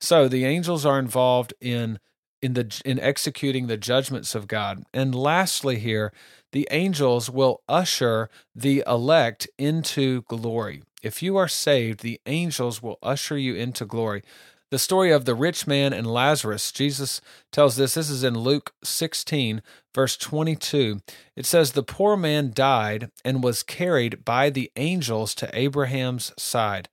[0.00, 1.98] So the angels are involved in
[2.42, 4.84] in the in executing the judgments of God.
[4.92, 6.12] And lastly here,
[6.52, 10.82] the angels will usher the elect into glory.
[11.02, 14.22] If you are saved, the angels will usher you into glory.
[14.70, 17.20] The story of the rich man and Lazarus, Jesus
[17.52, 17.94] tells this.
[17.94, 19.62] This is in Luke 16,
[19.94, 21.00] verse 22.
[21.36, 26.88] It says, The poor man died and was carried by the angels to Abraham's side.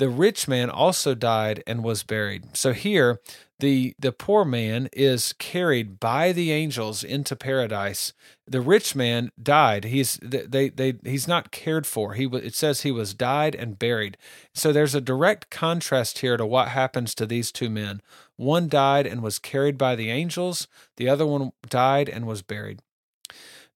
[0.00, 2.56] The rich man also died and was buried.
[2.56, 3.20] So here,
[3.58, 8.14] the the poor man is carried by the angels into paradise.
[8.46, 9.84] The rich man died.
[9.84, 12.14] He's they they he's not cared for.
[12.14, 14.16] He it says he was died and buried.
[14.54, 18.00] So there's a direct contrast here to what happens to these two men.
[18.36, 20.66] One died and was carried by the angels.
[20.96, 22.80] The other one died and was buried.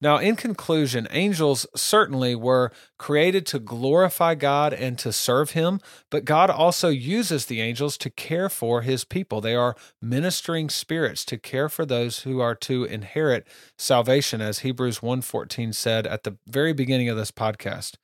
[0.04, 5.80] Now, in conclusion, angels certainly were created to glorify God and to serve Him,
[6.10, 9.40] but God also uses the angels to care for His people.
[9.40, 13.48] They are ministering spirits to care for those who are to inherit
[13.78, 17.94] salvation, as Hebrews 1:14 said at the very beginning of this podcast.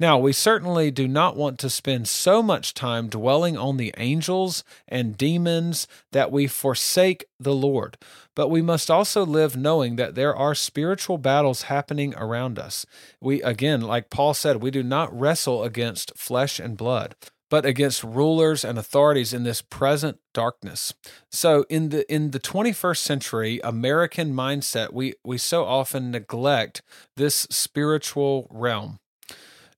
[0.00, 4.64] Now, we certainly do not want to spend so much time dwelling on the angels
[4.88, 7.96] and demons that we forsake the Lord,
[8.34, 12.84] but we must also live knowing that there are spiritual battles happening around us.
[13.20, 17.14] We, again, like Paul said, we do not wrestle against flesh and blood
[17.50, 20.92] but against rulers and authorities in this present darkness.
[21.30, 26.82] So in the in the 21st century American mindset, we we so often neglect
[27.16, 28.98] this spiritual realm.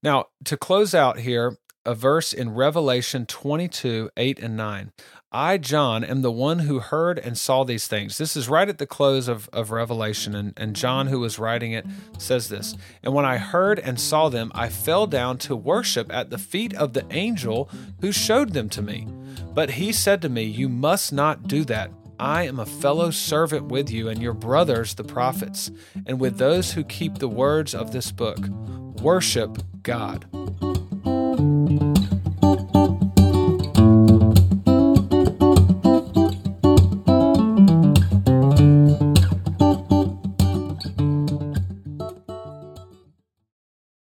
[0.03, 4.93] Now, to close out here, a verse in Revelation 22 8 and 9.
[5.33, 8.17] I, John, am the one who heard and saw these things.
[8.17, 11.73] This is right at the close of, of Revelation, and, and John, who was writing
[11.73, 11.85] it,
[12.19, 12.75] says this.
[13.03, 16.75] And when I heard and saw them, I fell down to worship at the feet
[16.75, 17.69] of the angel
[18.01, 19.07] who showed them to me.
[19.53, 21.91] But he said to me, You must not do that.
[22.19, 25.71] I am a fellow servant with you and your brothers, the prophets,
[26.07, 28.39] and with those who keep the words of this book.
[29.03, 30.27] Worship God.